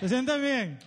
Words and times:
¿Se 0.00 0.08
sienten 0.08 0.40
bien? 0.40 0.78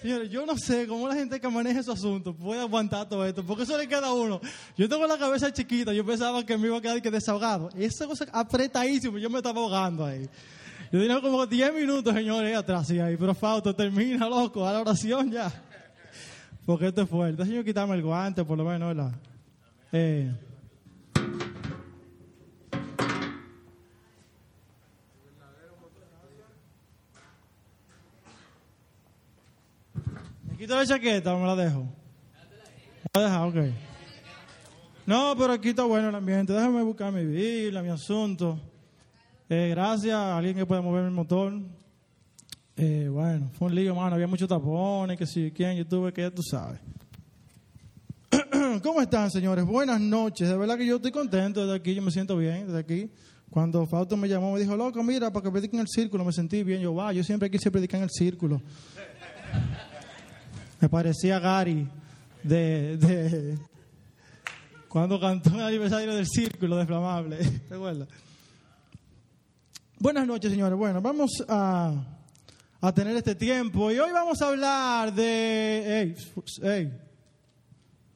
Señores, 0.00 0.30
yo 0.30 0.46
no 0.46 0.56
sé 0.56 0.86
cómo 0.86 1.08
la 1.08 1.14
gente 1.14 1.40
que 1.40 1.48
maneja 1.48 1.80
esos 1.80 1.98
asuntos 1.98 2.34
puede 2.34 2.60
aguantar 2.60 3.08
todo 3.08 3.24
esto, 3.26 3.44
porque 3.44 3.64
eso 3.64 3.76
le 3.76 3.88
queda 3.88 4.06
a 4.06 4.12
uno. 4.12 4.40
Yo 4.76 4.88
tengo 4.88 5.06
la 5.06 5.18
cabeza 5.18 5.52
chiquita, 5.52 5.92
yo 5.92 6.04
pensaba 6.04 6.44
que 6.44 6.56
me 6.56 6.68
iba 6.68 6.78
a 6.78 6.80
quedar 6.80 7.02
que 7.02 7.10
desahogado. 7.10 7.70
Esa 7.76 8.06
cosa 8.06 8.26
apretadísimo, 8.32 9.18
yo 9.18 9.28
me 9.28 9.38
estaba 9.38 9.60
ahogando 9.60 10.04
ahí. 10.04 10.28
Yo 10.92 11.00
tenía 11.00 11.20
como 11.20 11.46
10 11.46 11.74
minutos, 11.74 12.14
señores, 12.14 12.56
atrás 12.56 12.90
y 12.90 13.00
ahí, 13.00 13.16
pero 13.16 13.34
Fausto, 13.34 13.74
termina, 13.74 14.28
loco, 14.28 14.66
a 14.66 14.72
la 14.72 14.80
oración 14.80 15.30
ya. 15.30 15.52
Porque 16.64 16.88
esto 16.88 17.02
es 17.02 17.08
fuerte. 17.08 17.44
Señor, 17.44 17.64
quitarme 17.64 17.94
el 17.94 18.02
guante, 18.02 18.44
por 18.44 18.56
lo 18.56 18.64
menos, 18.64 18.94
¿verdad? 18.94 19.12
Eh. 19.92 20.32
Quito 30.56 30.74
la 30.74 30.86
chaqueta 30.86 31.34
o 31.34 31.38
me 31.38 31.46
la 31.46 31.56
dejo? 31.56 31.82
¿Me 31.82 33.20
la 33.20 33.22
deja? 33.22 33.46
Ok. 33.46 33.56
No, 35.06 35.34
pero 35.38 35.52
aquí 35.52 35.68
está 35.68 35.84
bueno 35.84 36.08
el 36.08 36.14
ambiente. 36.14 36.52
Déjame 36.52 36.82
buscar 36.82 37.12
mi 37.12 37.24
Biblia, 37.24 37.82
mi 37.82 37.90
asunto. 37.90 38.58
Eh, 39.48 39.68
gracias 39.70 40.14
a 40.14 40.36
alguien 40.36 40.56
que 40.56 40.66
pueda 40.66 40.80
mover 40.80 41.04
mi 41.04 41.10
motor. 41.10 41.52
Eh, 42.76 43.08
bueno, 43.10 43.50
fue 43.56 43.68
un 43.68 43.74
lío, 43.74 43.94
mano. 43.94 44.14
Había 44.14 44.26
muchos 44.26 44.48
tapones, 44.48 45.16
que 45.16 45.26
si 45.26 45.52
quién, 45.52 45.76
yo 45.76 45.86
tuve 45.86 46.12
que 46.12 46.22
ya 46.22 46.30
tú 46.30 46.42
sabes. 46.42 46.80
¿Cómo 48.82 49.00
están, 49.00 49.30
señores? 49.30 49.64
Buenas 49.64 50.00
noches. 50.00 50.48
De 50.48 50.56
verdad 50.56 50.76
que 50.76 50.86
yo 50.86 50.96
estoy 50.96 51.12
contento 51.12 51.60
desde 51.60 51.76
aquí, 51.76 51.94
yo 51.94 52.02
me 52.02 52.10
siento 52.10 52.36
bien 52.36 52.66
desde 52.66 52.80
aquí. 52.80 53.10
Cuando 53.50 53.86
Fausto 53.86 54.16
me 54.16 54.28
llamó, 54.28 54.52
me 54.52 54.60
dijo, 54.60 54.76
loco, 54.76 55.02
mira, 55.04 55.32
para 55.32 55.44
que 55.44 55.50
prediquen 55.52 55.78
en 55.78 55.82
el 55.82 55.88
círculo, 55.88 56.24
me 56.24 56.32
sentí 56.32 56.64
bien. 56.64 56.80
Yo, 56.80 56.94
va, 56.94 57.12
yo 57.12 57.22
siempre 57.22 57.48
quise 57.48 57.70
predicar 57.70 57.98
en 57.98 58.04
el 58.04 58.10
círculo. 58.10 58.60
Me 60.86 60.90
parecía 60.90 61.40
Gary 61.40 61.88
de, 62.44 62.96
de 62.96 63.58
cuando 64.88 65.18
cantó 65.18 65.50
el 65.56 65.62
aniversario 65.62 66.14
del 66.14 66.28
círculo 66.28 66.76
de 66.76 66.86
Flamable. 66.86 67.38
¿Te 67.38 67.74
acuerdas? 67.74 68.06
Buenas 69.98 70.28
noches, 70.28 70.52
señores. 70.52 70.78
Bueno, 70.78 71.02
vamos 71.02 71.44
a, 71.48 71.92
a 72.80 72.94
tener 72.94 73.16
este 73.16 73.34
tiempo 73.34 73.90
y 73.90 73.98
hoy 73.98 74.12
vamos 74.12 74.40
a 74.40 74.46
hablar 74.46 75.12
de... 75.12 76.14
Hey, 76.14 76.44
hey, 76.62 76.92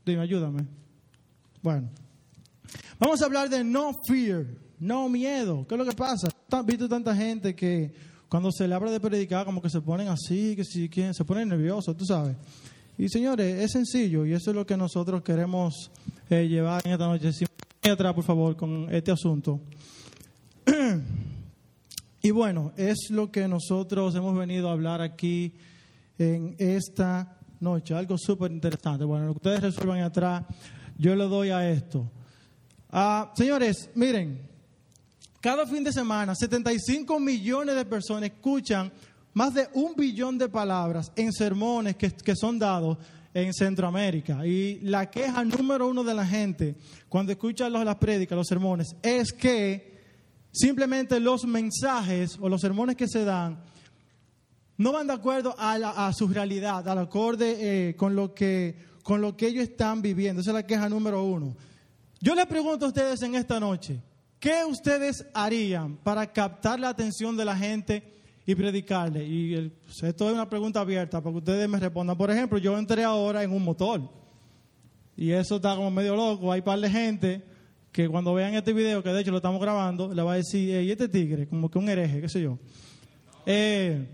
dime, 0.06 0.22
ayúdame. 0.22 0.64
Bueno, 1.60 1.90
vamos 3.00 3.20
a 3.20 3.24
hablar 3.24 3.50
de 3.50 3.64
no 3.64 4.00
fear, 4.06 4.46
no 4.78 5.08
miedo. 5.08 5.66
¿Qué 5.66 5.74
es 5.74 5.78
lo 5.80 5.84
que 5.84 5.96
pasa? 5.96 6.28
¿Has 6.52 6.64
visto 6.64 6.88
tanta 6.88 7.16
gente 7.16 7.52
que 7.52 7.92
cuando 8.31 8.53
se 8.53 8.67
le 8.69 8.75
habla 8.75 8.92
de 8.92 9.00
predicar 9.00 9.45
como 9.45 9.61
que 9.61 9.69
se 9.69 9.81
ponen 9.81 10.09
así, 10.09 10.55
que 10.55 10.64
si 10.64 10.89
quieren, 10.89 11.12
se 11.12 11.25
ponen 11.25 11.48
nerviosos, 11.48 11.97
tú 11.97 12.06
sabes? 12.06 12.36
Y 12.97 13.09
señores, 13.09 13.61
es 13.61 13.73
sencillo 13.73 14.25
y 14.25 14.33
eso 14.33 14.50
es 14.50 14.56
lo 14.56 14.64
que 14.64 14.77
nosotros 14.77 15.23
queremos 15.23 15.91
eh, 16.31 16.47
llevar 16.47 16.81
en 16.86 16.92
esta 16.92 17.08
noche. 17.08 17.33
Si 17.33 17.45
atrás, 17.83 18.14
por 18.14 18.23
favor, 18.23 18.56
con 18.56 18.86
este 18.95 19.11
asunto. 19.11 19.61
Y 22.23 22.33
bueno, 22.33 22.73
es 22.77 23.08
lo 23.08 23.33
que 23.33 23.48
nosotros 23.48 24.14
hemos 24.14 24.36
venido 24.36 24.69
a 24.69 24.73
hablar 24.73 25.01
aquí 25.01 25.55
en 26.19 26.55
esta 26.58 27.39
noche, 27.61 27.95
algo 27.95 28.19
súper 28.19 28.53
interesante. 28.53 29.06
Bueno, 29.06 29.25
lo 29.25 29.33
que 29.33 29.39
ustedes 29.39 29.62
resuelvan 29.62 30.03
atrás, 30.03 30.45
yo 30.98 31.17
le 31.17 31.25
doy 31.25 31.48
a 31.48 31.70
esto. 31.70 32.11
Ah, 32.91 33.33
señores, 33.34 33.89
miren, 33.95 34.49
cada 35.41 35.66
fin 35.66 35.83
de 35.84 35.92
semana 35.92 36.34
75 36.34 37.19
millones 37.19 37.74
de 37.74 37.84
personas 37.84 38.30
escuchan 38.30 38.92
más 39.33 39.55
de 39.55 39.69
un 39.74 39.94
billón 39.94 40.38
de 40.38 40.48
palabras 40.48 41.12
en 41.16 41.33
sermones 41.33 41.96
que, 41.96 42.10
que 42.10 42.36
son 42.36 42.58
dados 42.58 42.98
en 43.33 43.55
Centroamérica. 43.55 44.44
Y 44.46 44.80
la 44.80 45.08
queja 45.11 45.44
número 45.44 45.88
uno 45.88 46.05
de 46.05 46.14
la 46.14 46.27
gente 46.27 46.74
cuando 47.08 47.33
escuchan 47.33 47.72
las 47.72 47.96
prédicas, 47.96 48.36
los 48.36 48.46
sermones, 48.46 48.95
es 49.02 49.33
que 49.33 49.90
Simplemente 50.52 51.20
los 51.20 51.45
mensajes 51.45 52.36
o 52.40 52.48
los 52.48 52.61
sermones 52.61 52.96
que 52.96 53.07
se 53.07 53.24
dan 53.24 53.62
no 54.77 54.92
van 54.92 55.07
de 55.07 55.12
acuerdo 55.12 55.55
a, 55.58 56.12
su 56.12 56.27
realidad, 56.27 56.89
al 56.89 56.98
acorde 56.98 57.89
eh, 57.90 57.96
con, 57.96 58.17
lo 58.17 58.34
que, 58.34 58.74
con 59.02 59.20
lo 59.20 59.36
que 59.36 59.46
ellos 59.46 59.64
están 59.64 60.01
viviendo. 60.01 60.40
Esa 60.40 60.51
es 60.51 60.55
la 60.55 60.67
queja 60.67 60.89
número 60.89 61.22
uno. 61.22 61.55
Yo 62.20 62.34
les 62.34 62.46
pregunto 62.46 62.86
a 62.86 62.89
ustedes 62.89 63.20
en 63.22 63.34
esta 63.34 63.61
noche, 63.61 64.01
¿qué 64.40 64.64
ustedes 64.64 65.27
harían 65.34 65.96
para 65.98 66.33
captar 66.33 66.80
la 66.80 66.89
atención 66.89 67.36
de 67.36 67.45
la 67.45 67.56
gente 67.56 68.02
y 68.46 68.55
predicarle? 68.55 69.24
Y 69.24 69.68
pues, 69.84 70.02
esto 70.02 70.27
es 70.28 70.34
una 70.34 70.48
pregunta 70.48 70.80
abierta 70.80 71.20
para 71.20 71.33
que 71.33 71.39
ustedes 71.39 71.68
me 71.68 71.78
respondan. 71.78 72.17
Por 72.17 72.30
ejemplo, 72.30 72.58
yo 72.58 72.77
entré 72.77 73.05
ahora 73.05 73.45
en 73.45 73.52
un 73.52 73.62
motor 73.62 74.01
y 75.17 75.30
eso 75.30 75.56
está 75.56 75.77
como 75.77 75.90
medio 75.90 76.17
loco. 76.17 76.51
Hay 76.51 76.61
un 76.61 76.64
par 76.64 76.80
de 76.80 76.90
gente 76.90 77.45
que 77.92 78.08
cuando 78.08 78.33
vean 78.34 78.55
este 78.55 78.73
video, 78.73 79.02
que 79.02 79.11
de 79.11 79.20
hecho 79.20 79.30
lo 79.30 79.36
estamos 79.36 79.61
grabando, 79.61 80.12
le 80.14 80.23
va 80.23 80.33
a 80.33 80.36
decir, 80.36 80.83
¿y 80.83 80.90
este 80.90 81.08
tigre? 81.08 81.46
Como 81.46 81.70
que 81.70 81.78
un 81.78 81.89
hereje, 81.89 82.20
qué 82.20 82.28
sé 82.28 82.40
yo. 82.40 82.58
Eh, 83.45 84.07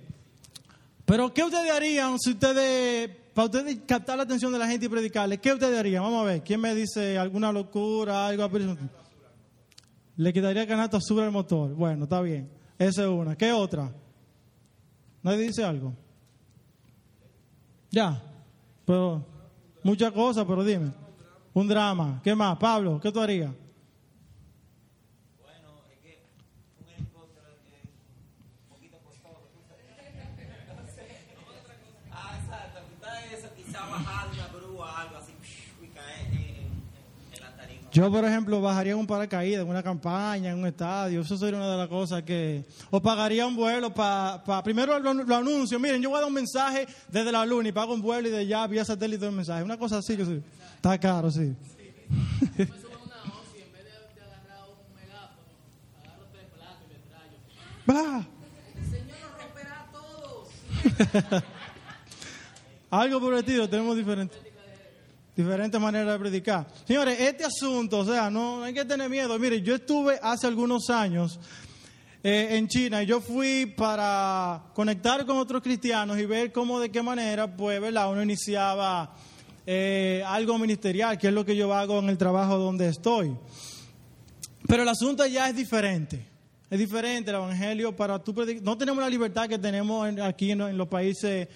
pero, 1.05 1.33
¿qué 1.33 1.45
ustedes 1.45 1.71
harían 1.71 2.19
si 2.19 2.31
ustedes, 2.31 3.11
para 3.33 3.47
ustedes 3.47 3.79
captar 3.87 4.17
la 4.17 4.25
atención 4.25 4.53
de 4.53 4.59
la 4.59 4.67
gente 4.67 4.87
y 4.87 4.89
predicarle, 4.89 5.39
¿qué 5.39 5.53
ustedes 5.53 5.79
harían? 5.79 6.03
Vamos 6.03 6.23
a 6.23 6.25
ver, 6.25 6.43
¿quién 6.43 6.61
me 6.61 6.75
dice 6.75 7.17
alguna 7.17 7.53
locura, 7.53 8.27
algo? 8.27 8.51
Le 10.17 10.33
quitaría 10.33 10.67
canasto 10.67 10.97
azul 10.97 11.21
al 11.21 11.31
motor. 11.31 11.75
Bueno, 11.75 12.05
está 12.05 12.21
bien. 12.23 12.51
Esa 12.79 13.03
es 13.03 13.09
una. 13.09 13.37
¿Qué 13.37 13.53
otra? 13.53 13.93
¿Nadie 15.23 15.47
dice 15.47 15.65
algo? 15.65 15.93
Ya. 17.91 18.23
Pero, 18.85 19.25
muchas 19.83 20.13
cosas, 20.13 20.45
pero 20.47 20.65
dime. 20.65 20.93
Un 21.53 21.69
drama. 21.69 22.21
¿Qué 22.23 22.35
más? 22.35 22.57
Pablo, 22.59 23.01
¿qué 23.01 23.13
tú 23.13 23.21
harías? 23.21 23.51
Yo, 37.97 38.11
por 38.11 38.27
ejemplo, 38.27 38.61
bajaría 38.61 38.95
un 38.95 39.07
paracaídas 39.07 39.63
en 39.63 39.71
una 39.71 39.83
campaña, 39.83 40.51
en 40.51 40.59
un 40.59 40.67
estadio. 40.67 41.23
Eso 41.23 41.39
sería 41.39 41.57
una 41.57 41.71
de 41.71 41.79
las 41.79 41.89
cosas 41.89 42.23
que. 42.25 42.63
O 42.91 43.01
pagaría 43.01 43.47
un 43.47 43.57
vuelo 43.57 43.95
para. 43.95 44.63
primero 44.63 44.99
lo, 44.99 45.35
anuncio. 45.35 45.81
Miren, 45.81 46.03
yo 46.03 46.11
voy 46.11 46.19
a 46.19 46.21
dar 46.21 46.29
un 46.29 46.35
mensaje 46.35 46.87
desde 47.09 47.33
la 47.33 47.47
luna 47.47 47.71
y 47.71 47.73
pago 47.73 47.95
un 47.95 48.03
vuelo 48.03 48.29
y 48.29 48.31
de 48.31 48.41
allá 48.41 48.67
vía 48.67 48.85
satélite 48.85 49.27
un 49.27 49.37
mensaje. 49.37 49.63
Una 49.63 49.79
cosa 49.79 49.97
así 49.97 50.15
que 50.15 50.27
sí. 50.27 50.43
Está 50.75 51.01
caro, 51.01 51.31
sí. 51.31 51.57
¡Bah! 57.87 58.27
El 58.77 58.85
Señor 58.91 59.17
nos 59.23 59.41
romperá 59.43 59.81
a 59.81 59.91
todos. 59.91 60.49
Algo 62.91 63.21
por 63.21 63.33
el 63.33 63.39
estilo, 63.39 63.67
tenemos 63.71 63.97
diferente 63.97 64.46
diferentes 65.37 65.79
maneras 65.79 66.15
de 66.15 66.19
predicar. 66.19 66.67
Señores, 66.87 67.21
este 67.21 67.45
asunto, 67.45 67.99
o 67.99 68.05
sea, 68.07 68.31
no 68.31 68.63
hay 68.63 68.73
que 68.73 68.87
tener 68.87 69.11
miedo. 69.11 69.39
Mire, 69.39 69.61
yo 69.61 69.75
estuve 69.75 70.19
hace 70.23 70.47
algunos 70.47 70.89
años 70.89 71.39
eh, 72.25 72.57
en 72.57 72.67
China 72.69 73.03
y 73.03 73.07
yo 73.07 73.21
fui 73.21 73.67
para 73.67 74.63
conectar 74.73 75.27
con 75.27 75.37
otros 75.37 75.63
cristianos 75.63 76.19
y 76.19 76.25
ver 76.25 76.53
cómo, 76.53 76.81
de 76.81 76.91
qué 76.91 77.03
manera, 77.03 77.55
pues, 77.55 77.79
¿verdad? 77.81 78.11
Uno 78.11 78.23
iniciaba 78.23 79.15
eh, 79.67 80.25
algo 80.27 80.59
ministerial, 80.59 81.19
que 81.19 81.29
es 81.29 81.35
lo 81.35 81.45
que 81.45 81.55
yo 81.55 81.73
hago 81.75 81.99
en 81.99 82.09
el 82.09 82.17
trabajo 82.17 82.57
donde 82.57 82.89
estoy. 82.89 83.37
Pero 84.67 84.85
el 84.85 84.89
asunto 84.89 85.27
ya 85.27 85.51
es 85.51 85.55
diferente. 85.55 86.27
Es 86.71 86.79
diferente 86.79 87.31
el 87.31 87.37
evangelio 87.37 87.95
para 87.95 88.19
tu 88.19 88.35
predicar. 88.35 88.63
No 88.63 88.79
tenemos 88.79 89.05
la 89.05 89.11
libertad 89.11 89.49
que 89.49 89.59
tenemos 89.59 90.19
aquí 90.19 90.51
en 90.51 90.77
los 90.77 90.89
países 90.89 91.47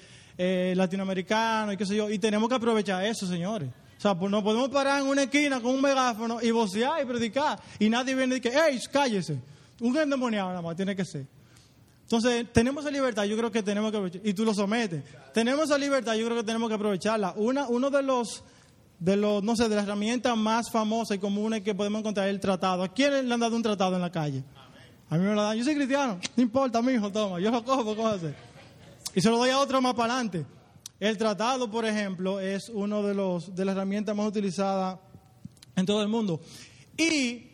eh, 0.42 0.72
latinoamericano 0.74 1.70
y 1.70 1.76
qué 1.76 1.84
sé 1.84 1.94
yo, 1.94 2.08
y 2.08 2.18
tenemos 2.18 2.48
que 2.48 2.54
aprovechar 2.54 3.04
eso, 3.04 3.26
señores. 3.26 3.68
O 3.68 4.00
sea, 4.00 4.14
pues 4.14 4.30
no 4.30 4.42
podemos 4.42 4.70
parar 4.70 5.02
en 5.02 5.06
una 5.06 5.24
esquina 5.24 5.60
con 5.60 5.74
un 5.74 5.82
megáfono 5.82 6.40
y 6.40 6.50
vocear 6.50 7.02
y 7.02 7.04
predicar, 7.04 7.60
y 7.78 7.90
nadie 7.90 8.14
viene 8.14 8.36
y 8.36 8.40
dice, 8.40 8.56
hey, 8.58 8.80
cállese. 8.90 9.38
Un 9.80 9.94
endemoniado 9.98 10.48
nada 10.48 10.62
más 10.62 10.76
tiene 10.76 10.96
que 10.96 11.04
ser. 11.04 11.26
Entonces, 12.04 12.46
tenemos 12.54 12.82
esa 12.82 12.90
libertad, 12.90 13.24
yo 13.24 13.36
creo 13.36 13.52
que 13.52 13.62
tenemos 13.62 13.90
que 13.90 13.98
aprovechar, 13.98 14.26
y 14.26 14.32
tú 14.32 14.46
lo 14.46 14.54
sometes. 14.54 15.04
Tenemos 15.34 15.66
esa 15.66 15.76
libertad, 15.76 16.14
yo 16.14 16.24
creo 16.24 16.38
que 16.38 16.44
tenemos 16.44 16.70
que 16.70 16.74
aprovecharla. 16.74 17.34
Una, 17.36 17.68
uno 17.68 17.90
de 17.90 18.02
los, 18.02 18.42
de 18.98 19.16
los, 19.16 19.42
no 19.42 19.54
sé, 19.56 19.68
de 19.68 19.76
las 19.76 19.84
herramientas 19.84 20.34
más 20.38 20.70
famosas 20.70 21.18
y 21.18 21.20
comunes 21.20 21.60
que 21.60 21.74
podemos 21.74 22.00
encontrar 22.00 22.28
es 22.28 22.34
el 22.34 22.40
tratado. 22.40 22.82
¿A 22.82 22.88
quién 22.88 23.28
le 23.28 23.34
han 23.34 23.40
dado 23.40 23.54
un 23.54 23.62
tratado 23.62 23.94
en 23.94 24.00
la 24.00 24.10
calle? 24.10 24.42
A 25.10 25.18
mí 25.18 25.24
me 25.24 25.34
lo 25.34 25.42
dan. 25.42 25.58
Yo 25.58 25.64
soy 25.64 25.74
cristiano, 25.74 26.18
no 26.34 26.42
importa, 26.42 26.80
mi 26.80 26.92
hijo, 26.92 27.12
toma, 27.12 27.38
yo 27.40 27.50
lo 27.50 27.62
cojo, 27.62 27.94
¿cómo 27.94 28.08
hacer? 28.08 28.34
Y 29.14 29.20
se 29.20 29.30
lo 29.30 29.38
doy 29.38 29.50
a 29.50 29.58
otro 29.58 29.80
más 29.80 29.94
para 29.94 30.14
adelante. 30.14 30.46
El 30.98 31.16
tratado, 31.16 31.70
por 31.70 31.84
ejemplo, 31.84 32.40
es 32.40 32.68
una 32.68 33.00
de, 33.00 33.14
los, 33.14 33.54
de 33.54 33.64
las 33.64 33.74
herramientas 33.74 34.14
más 34.14 34.28
utilizadas 34.28 34.98
en 35.76 35.86
todo 35.86 36.02
el 36.02 36.08
mundo. 36.08 36.40
Y 36.96 37.50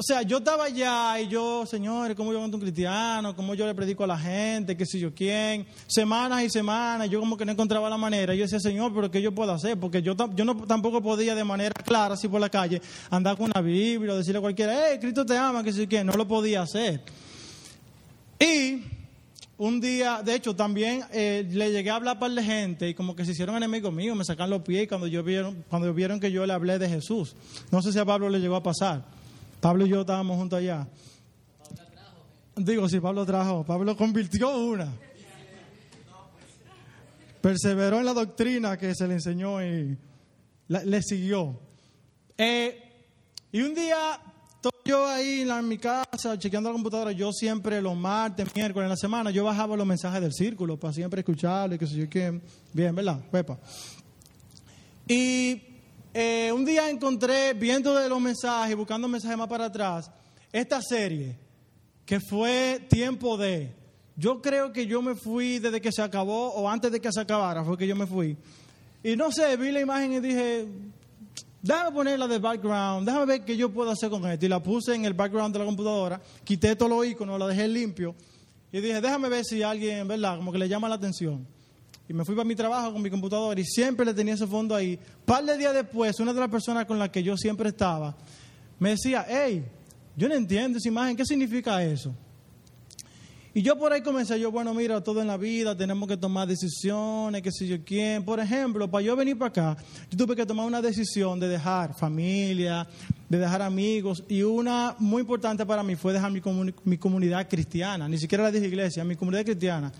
o 0.00 0.02
sea, 0.02 0.22
yo 0.22 0.38
estaba 0.38 0.64
allá 0.64 1.20
y 1.20 1.28
yo, 1.28 1.66
señores, 1.66 2.16
¿cómo 2.16 2.32
yo 2.32 2.40
monto 2.40 2.56
un 2.56 2.62
cristiano? 2.62 3.36
¿Cómo 3.36 3.54
yo 3.54 3.66
le 3.66 3.74
predico 3.74 4.04
a 4.04 4.06
la 4.06 4.18
gente? 4.18 4.74
¿Qué 4.74 4.86
sé 4.86 4.98
yo 4.98 5.14
quién? 5.14 5.66
Semanas 5.86 6.42
y 6.42 6.48
semanas, 6.48 7.10
yo 7.10 7.20
como 7.20 7.36
que 7.36 7.44
no 7.44 7.52
encontraba 7.52 7.90
la 7.90 7.98
manera. 7.98 8.34
Yo 8.34 8.44
decía, 8.44 8.60
Señor, 8.60 8.94
¿pero 8.94 9.10
qué 9.10 9.20
yo 9.20 9.34
puedo 9.34 9.52
hacer? 9.52 9.78
Porque 9.78 10.00
yo, 10.00 10.16
yo 10.34 10.44
no, 10.46 10.56
tampoco 10.66 11.02
podía 11.02 11.34
de 11.34 11.44
manera 11.44 11.74
clara, 11.84 12.14
así 12.14 12.28
por 12.28 12.40
la 12.40 12.48
calle, 12.48 12.80
andar 13.10 13.36
con 13.36 13.50
una 13.54 13.60
Biblia 13.60 14.14
o 14.14 14.16
decirle 14.16 14.38
a 14.38 14.40
cualquiera, 14.40 14.72
hey, 14.88 14.96
Cristo 14.98 15.26
te 15.26 15.36
ama, 15.36 15.62
que 15.62 15.70
sé 15.70 15.80
yo 15.80 15.88
quién. 15.88 16.06
No 16.06 16.14
lo 16.14 16.26
podía 16.26 16.62
hacer. 16.62 17.02
Y 18.38 18.82
un 19.60 19.78
día, 19.78 20.22
de 20.22 20.34
hecho, 20.34 20.56
también 20.56 21.04
eh, 21.12 21.46
le 21.46 21.70
llegué 21.70 21.90
a 21.90 21.96
hablar 21.96 22.16
a 22.16 22.18
par 22.18 22.30
de 22.30 22.42
gente 22.42 22.88
y 22.88 22.94
como 22.94 23.14
que 23.14 23.26
se 23.26 23.32
hicieron 23.32 23.56
enemigos 23.56 23.92
míos, 23.92 24.16
me 24.16 24.24
sacan 24.24 24.48
los 24.48 24.62
pies 24.62 24.88
cuando, 24.88 25.06
yo 25.06 25.22
vieron, 25.22 25.66
cuando 25.68 25.92
vieron 25.92 26.18
que 26.18 26.32
yo 26.32 26.46
le 26.46 26.54
hablé 26.54 26.78
de 26.78 26.88
Jesús. 26.88 27.36
No 27.70 27.82
sé 27.82 27.92
si 27.92 27.98
a 27.98 28.06
Pablo 28.06 28.30
le 28.30 28.40
llegó 28.40 28.56
a 28.56 28.62
pasar. 28.62 29.04
Pablo 29.60 29.84
y 29.84 29.90
yo 29.90 30.00
estábamos 30.00 30.38
juntos 30.38 30.60
allá. 30.60 30.88
Digo, 32.56 32.88
si 32.88 33.00
Pablo 33.00 33.26
trajo, 33.26 33.62
Pablo 33.62 33.94
convirtió 33.98 34.56
una. 34.56 34.90
Perseveró 37.42 37.98
en 37.98 38.06
la 38.06 38.14
doctrina 38.14 38.78
que 38.78 38.94
se 38.94 39.06
le 39.06 39.14
enseñó 39.14 39.62
y 39.62 39.94
le 40.68 41.02
siguió. 41.02 41.60
Eh, 42.38 42.82
y 43.52 43.60
un 43.60 43.74
día, 43.74 44.22
yo 44.90 45.06
ahí 45.06 45.42
en, 45.48 45.68
mi 45.68 45.78
casa, 45.78 46.36
chequeando 46.36 46.68
la 46.68 46.72
computadora, 46.72 47.12
yo 47.12 47.32
siempre 47.32 47.80
los 47.80 47.96
martes, 47.96 48.52
miércoles 48.56 48.86
en 48.86 48.90
la 48.90 48.96
semana, 48.96 49.30
yo 49.30 49.44
bajaba 49.44 49.76
los 49.76 49.86
mensajes 49.86 50.20
del 50.20 50.32
círculo 50.32 50.78
para 50.78 50.92
siempre 50.92 51.20
escucharlo 51.20 51.76
y 51.76 51.78
que 51.78 51.86
sé 51.86 51.94
yo 51.94 52.10
qué. 52.10 52.40
Bien, 52.72 52.92
¿verdad? 52.92 53.20
Y 55.06 55.62
eh, 56.12 56.50
un 56.52 56.64
día 56.64 56.90
encontré, 56.90 57.54
viendo 57.54 57.94
de 57.94 58.08
los 58.08 58.20
mensajes, 58.20 58.74
buscando 58.74 59.06
mensajes 59.06 59.38
más 59.38 59.46
para 59.46 59.66
atrás, 59.66 60.10
esta 60.52 60.82
serie, 60.82 61.38
que 62.04 62.18
fue 62.18 62.84
Tiempo 62.88 63.36
de. 63.36 63.72
Yo 64.16 64.42
creo 64.42 64.72
que 64.72 64.86
yo 64.86 65.02
me 65.02 65.14
fui 65.14 65.60
desde 65.60 65.80
que 65.80 65.92
se 65.92 66.02
acabó 66.02 66.48
o 66.48 66.68
antes 66.68 66.90
de 66.90 67.00
que 67.00 67.12
se 67.12 67.20
acabara, 67.20 67.64
fue 67.64 67.78
que 67.78 67.86
yo 67.86 67.94
me 67.94 68.08
fui. 68.08 68.36
Y 69.04 69.14
no 69.14 69.30
sé, 69.30 69.56
vi 69.56 69.70
la 69.70 69.80
imagen 69.80 70.14
y 70.14 70.20
dije, 70.20 70.66
déjame 71.62 71.92
ponerla 71.92 72.26
de 72.26 72.38
background, 72.38 73.06
déjame 73.06 73.26
ver 73.26 73.44
qué 73.44 73.56
yo 73.56 73.70
puedo 73.70 73.90
hacer 73.90 74.10
con 74.10 74.26
esto. 74.30 74.46
Y 74.46 74.48
la 74.48 74.62
puse 74.62 74.94
en 74.94 75.04
el 75.04 75.14
background 75.14 75.52
de 75.52 75.58
la 75.58 75.64
computadora, 75.64 76.20
quité 76.44 76.76
todos 76.76 76.90
los 76.90 77.06
iconos, 77.06 77.38
la 77.38 77.46
dejé 77.46 77.68
limpio. 77.68 78.14
Y 78.72 78.80
dije, 78.80 79.00
déjame 79.00 79.28
ver 79.28 79.44
si 79.44 79.62
alguien, 79.62 80.06
¿verdad? 80.06 80.36
Como 80.36 80.52
que 80.52 80.58
le 80.58 80.68
llama 80.68 80.88
la 80.88 80.94
atención 80.94 81.46
y 82.10 82.12
me 82.12 82.24
fui 82.24 82.34
para 82.34 82.44
mi 82.44 82.56
trabajo 82.56 82.92
con 82.92 83.00
mi 83.00 83.08
computadora 83.08 83.60
y 83.60 83.64
siempre 83.64 84.04
le 84.04 84.12
tenía 84.12 84.34
ese 84.34 84.44
fondo 84.44 84.74
ahí. 84.74 84.98
Par 85.24 85.44
de 85.44 85.56
días 85.56 85.72
después, 85.72 86.18
una 86.18 86.34
de 86.34 86.40
las 86.40 86.48
personas 86.48 86.84
con 86.84 86.98
las 86.98 87.10
que 87.10 87.22
yo 87.22 87.36
siempre 87.36 87.68
estaba 87.68 88.16
me 88.80 88.90
decía, 88.90 89.24
hey, 89.28 89.64
yo 90.16 90.28
no 90.28 90.34
entiendo 90.34 90.78
esa 90.78 90.88
imagen, 90.88 91.16
¿qué 91.16 91.24
significa 91.24 91.80
eso? 91.84 92.12
Y 93.52 93.62
yo 93.62 93.76
por 93.76 93.92
ahí 93.92 94.02
comencé, 94.02 94.38
yo, 94.38 94.50
bueno, 94.50 94.72
mira, 94.74 95.02
todo 95.02 95.20
en 95.20 95.26
la 95.26 95.36
vida 95.36 95.76
tenemos 95.76 96.08
que 96.08 96.16
tomar 96.16 96.46
decisiones, 96.46 97.42
qué 97.42 97.50
sé 97.50 97.66
yo 97.66 97.84
quién. 97.84 98.24
Por 98.24 98.38
ejemplo, 98.38 98.88
para 98.90 99.02
yo 99.02 99.16
venir 99.16 99.36
para 99.36 99.48
acá, 99.48 99.84
yo 100.10 100.16
tuve 100.16 100.36
que 100.36 100.46
tomar 100.46 100.66
una 100.66 100.80
decisión 100.80 101.40
de 101.40 101.48
dejar 101.48 101.94
familia, 101.94 102.86
de 103.28 103.38
dejar 103.38 103.62
amigos. 103.62 104.22
Y 104.28 104.42
una 104.42 104.94
muy 104.98 105.22
importante 105.22 105.66
para 105.66 105.82
mí 105.82 105.96
fue 105.96 106.12
dejar 106.12 106.30
mi, 106.30 106.40
mi 106.84 106.98
comunidad 106.98 107.48
cristiana, 107.48 108.08
ni 108.08 108.18
siquiera 108.18 108.44
la 108.44 108.52
dije 108.52 108.66
iglesia, 108.66 109.04
mi 109.04 109.16
comunidad 109.16 109.44
cristiana. 109.44 109.92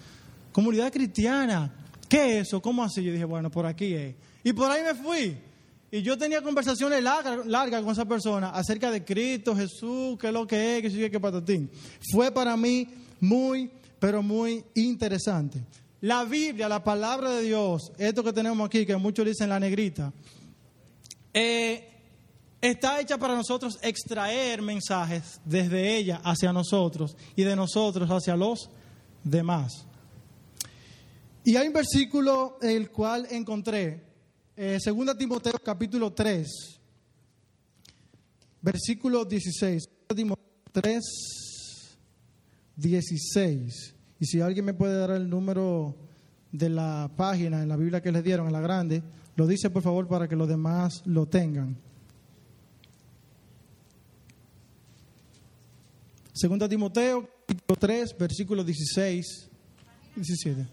Comunidad 0.52 0.92
cristiana, 0.92 1.72
¿Qué 2.10 2.40
es 2.40 2.48
eso? 2.48 2.60
¿Cómo 2.60 2.82
así? 2.82 3.04
Yo 3.04 3.12
dije, 3.12 3.24
bueno, 3.24 3.52
por 3.52 3.66
aquí 3.66 3.94
es. 3.94 4.16
Y 4.42 4.52
por 4.52 4.68
ahí 4.68 4.82
me 4.82 4.96
fui. 4.96 5.36
Y 5.92 6.02
yo 6.02 6.18
tenía 6.18 6.42
conversaciones 6.42 7.00
largas, 7.04 7.82
con 7.82 7.92
esa 7.92 8.04
persona 8.04 8.50
acerca 8.50 8.90
de 8.90 9.04
Cristo, 9.04 9.54
Jesús, 9.54 10.18
qué 10.20 10.26
es 10.26 10.32
lo 10.32 10.44
que 10.44 10.76
es, 10.76 10.82
qué 10.82 10.90
sigue, 10.90 11.08
qué 11.08 11.20
patatín. 11.20 11.70
Fue 12.12 12.32
para 12.32 12.56
mí 12.56 12.88
muy, 13.20 13.70
pero 13.98 14.22
muy 14.22 14.64
interesante. 14.74 15.60
La 16.00 16.24
Biblia, 16.24 16.68
la 16.68 16.82
palabra 16.82 17.30
de 17.30 17.42
Dios, 17.42 17.92
esto 17.98 18.24
que 18.24 18.32
tenemos 18.32 18.66
aquí, 18.66 18.86
que 18.86 18.96
muchos 18.96 19.26
dicen 19.26 19.50
la 19.50 19.60
negrita, 19.60 20.12
eh, 21.34 21.88
está 22.60 23.00
hecha 23.00 23.18
para 23.18 23.34
nosotros 23.34 23.78
extraer 23.82 24.62
mensajes 24.62 25.40
desde 25.44 25.96
ella 25.96 26.20
hacia 26.24 26.52
nosotros 26.52 27.16
y 27.36 27.42
de 27.44 27.54
nosotros 27.54 28.08
hacia 28.10 28.36
los 28.36 28.70
demás. 29.22 29.84
Y 31.44 31.56
hay 31.56 31.68
un 31.68 31.74
versículo 31.74 32.58
el 32.60 32.90
cual 32.90 33.26
encontré, 33.30 34.02
eh, 34.56 34.78
2 34.84 35.18
Timoteo 35.18 35.58
capítulo 35.62 36.12
3, 36.12 36.80
versículo 38.62 39.24
16. 39.24 39.88
Timoteo 40.14 40.44
3, 40.72 41.39
16. 42.80 43.94
Y 44.18 44.26
si 44.26 44.40
alguien 44.40 44.64
me 44.64 44.74
puede 44.74 44.96
dar 44.96 45.10
el 45.10 45.28
número 45.28 45.96
de 46.52 46.68
la 46.68 47.10
página 47.16 47.62
en 47.62 47.68
la 47.68 47.76
Biblia 47.76 48.00
que 48.00 48.12
les 48.12 48.24
dieron, 48.24 48.46
en 48.46 48.52
la 48.52 48.60
grande, 48.60 49.02
lo 49.36 49.46
dice 49.46 49.70
por 49.70 49.82
favor 49.82 50.08
para 50.08 50.28
que 50.28 50.36
los 50.36 50.48
demás 50.48 51.02
lo 51.04 51.26
tengan. 51.26 51.76
Segunda 56.32 56.68
Timoteo, 56.68 57.28
capítulo 57.46 57.78
3, 57.78 58.16
versículo 58.18 58.64
16 58.64 59.50
y 60.16 60.20
17. 60.20 60.66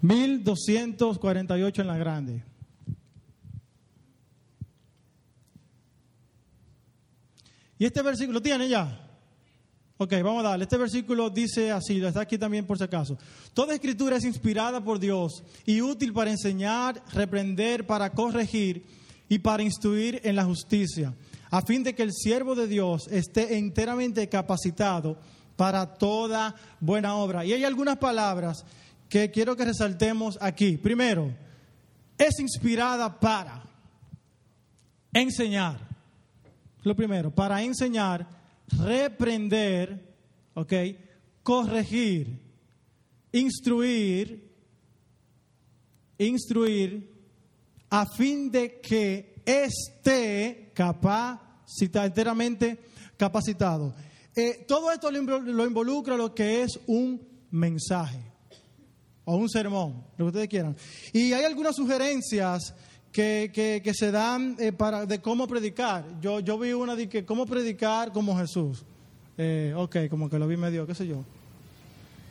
1248 0.00 1.82
en 1.82 1.88
la 1.88 1.98
grande. 1.98 2.42
Y 7.78 7.84
este 7.84 8.00
versículo, 8.00 8.38
¿lo 8.38 8.42
tiene 8.42 8.68
ya? 8.68 9.05
Ok, 9.98 10.12
vamos 10.22 10.44
a 10.44 10.50
darle. 10.50 10.64
Este 10.64 10.76
versículo 10.76 11.30
dice 11.30 11.72
así, 11.72 12.04
está 12.04 12.20
aquí 12.20 12.36
también 12.36 12.66
por 12.66 12.76
si 12.76 12.84
acaso. 12.84 13.16
Toda 13.54 13.74
escritura 13.74 14.16
es 14.16 14.24
inspirada 14.24 14.84
por 14.84 14.98
Dios 14.98 15.42
y 15.64 15.80
útil 15.80 16.12
para 16.12 16.30
enseñar, 16.30 17.02
reprender, 17.14 17.86
para 17.86 18.10
corregir 18.10 18.84
y 19.28 19.38
para 19.38 19.62
instruir 19.62 20.20
en 20.22 20.36
la 20.36 20.44
justicia, 20.44 21.14
a 21.50 21.62
fin 21.62 21.82
de 21.82 21.94
que 21.94 22.02
el 22.02 22.12
siervo 22.12 22.54
de 22.54 22.66
Dios 22.66 23.08
esté 23.08 23.56
enteramente 23.56 24.28
capacitado 24.28 25.16
para 25.56 25.94
toda 25.94 26.54
buena 26.78 27.16
obra. 27.16 27.46
Y 27.46 27.54
hay 27.54 27.64
algunas 27.64 27.96
palabras 27.96 28.66
que 29.08 29.30
quiero 29.30 29.56
que 29.56 29.64
resaltemos 29.64 30.36
aquí. 30.42 30.76
Primero, 30.76 31.32
es 32.18 32.38
inspirada 32.38 33.18
para 33.18 33.62
enseñar. 35.12 35.78
Lo 36.82 36.94
primero, 36.94 37.30
para 37.30 37.62
enseñar, 37.62 38.26
reprender, 38.68 40.14
¿ok? 40.54 40.72
Corregir, 41.42 42.40
instruir, 43.32 44.52
instruir, 46.18 47.14
a 47.90 48.06
fin 48.06 48.50
de 48.50 48.80
que 48.80 49.42
esté 49.44 50.72
capacitado, 50.74 52.06
enteramente 52.06 52.78
capacitado. 53.16 53.94
Eh, 54.34 54.64
todo 54.66 54.90
esto 54.90 55.10
lo 55.10 55.66
involucra 55.66 56.16
lo 56.16 56.34
que 56.34 56.62
es 56.62 56.78
un 56.86 57.26
mensaje 57.50 58.20
o 59.24 59.36
un 59.36 59.48
sermón, 59.48 60.04
lo 60.16 60.26
que 60.26 60.28
ustedes 60.28 60.48
quieran. 60.48 60.76
Y 61.12 61.32
hay 61.32 61.44
algunas 61.44 61.76
sugerencias 61.76 62.74
que, 63.16 63.80
que, 63.82 63.94
se 63.94 64.10
dan 64.10 64.56
eh, 64.58 64.72
para, 64.72 65.06
de 65.06 65.20
cómo 65.20 65.48
predicar. 65.48 66.04
Yo, 66.20 66.40
yo 66.40 66.58
vi 66.58 66.74
una 66.74 66.94
de 66.94 67.08
que 67.08 67.24
cómo 67.24 67.46
predicar 67.46 68.12
como 68.12 68.36
Jesús. 68.36 68.84
Eh, 69.38 69.72
ok, 69.74 70.08
como 70.10 70.28
que 70.28 70.38
lo 70.38 70.46
vi 70.46 70.58
medio, 70.58 70.86
qué 70.86 70.94
sé 70.94 71.06
yo. 71.06 71.24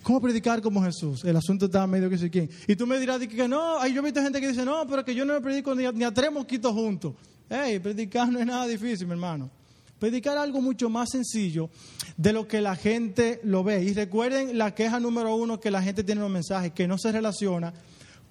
¿Cómo 0.04 0.20
predicar 0.20 0.62
como 0.62 0.80
Jesús? 0.84 1.24
El 1.24 1.34
asunto 1.34 1.66
está 1.66 1.84
medio 1.88 2.08
que 2.08 2.16
sé 2.16 2.30
quién. 2.30 2.48
Y 2.68 2.76
tú 2.76 2.86
me 2.86 3.00
dirás 3.00 3.18
que 3.18 3.48
no, 3.48 3.80
hay 3.80 3.92
yo 3.92 4.00
he 4.00 4.04
visto 4.04 4.22
gente 4.22 4.40
que 4.40 4.46
dice, 4.46 4.64
no, 4.64 4.86
pero 4.86 5.04
que 5.04 5.12
yo 5.12 5.24
no 5.24 5.34
me 5.34 5.40
predico 5.40 5.74
ni 5.74 5.86
a, 5.86 5.90
ni 5.90 6.04
a 6.04 6.14
tres 6.14 6.30
mosquitos 6.30 6.72
juntos. 6.72 7.14
Hey, 7.50 7.80
predicar 7.80 8.30
no 8.30 8.38
es 8.38 8.46
nada 8.46 8.68
difícil, 8.68 9.08
mi 9.08 9.14
hermano. 9.14 9.50
Predicar 9.98 10.38
algo 10.38 10.60
mucho 10.60 10.88
más 10.88 11.08
sencillo 11.10 11.68
de 12.16 12.32
lo 12.32 12.46
que 12.46 12.60
la 12.60 12.76
gente 12.76 13.40
lo 13.42 13.64
ve. 13.64 13.82
Y 13.82 13.92
recuerden 13.92 14.56
la 14.56 14.72
queja 14.72 15.00
número 15.00 15.34
uno 15.34 15.58
que 15.58 15.72
la 15.72 15.82
gente 15.82 16.04
tiene 16.04 16.20
en 16.20 16.26
los 16.26 16.32
mensajes, 16.32 16.70
que 16.70 16.86
no 16.86 16.96
se 16.96 17.10
relaciona 17.10 17.74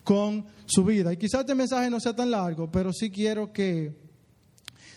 con 0.06 0.46
su 0.66 0.86
vida. 0.86 1.12
Y 1.12 1.18
quizás 1.18 1.42
este 1.42 1.54
mensaje 1.54 1.90
no 1.90 2.00
sea 2.00 2.16
tan 2.16 2.32
largo, 2.32 2.72
pero 2.72 2.94
sí 2.94 3.12
quiero 3.12 3.52
que 3.52 3.94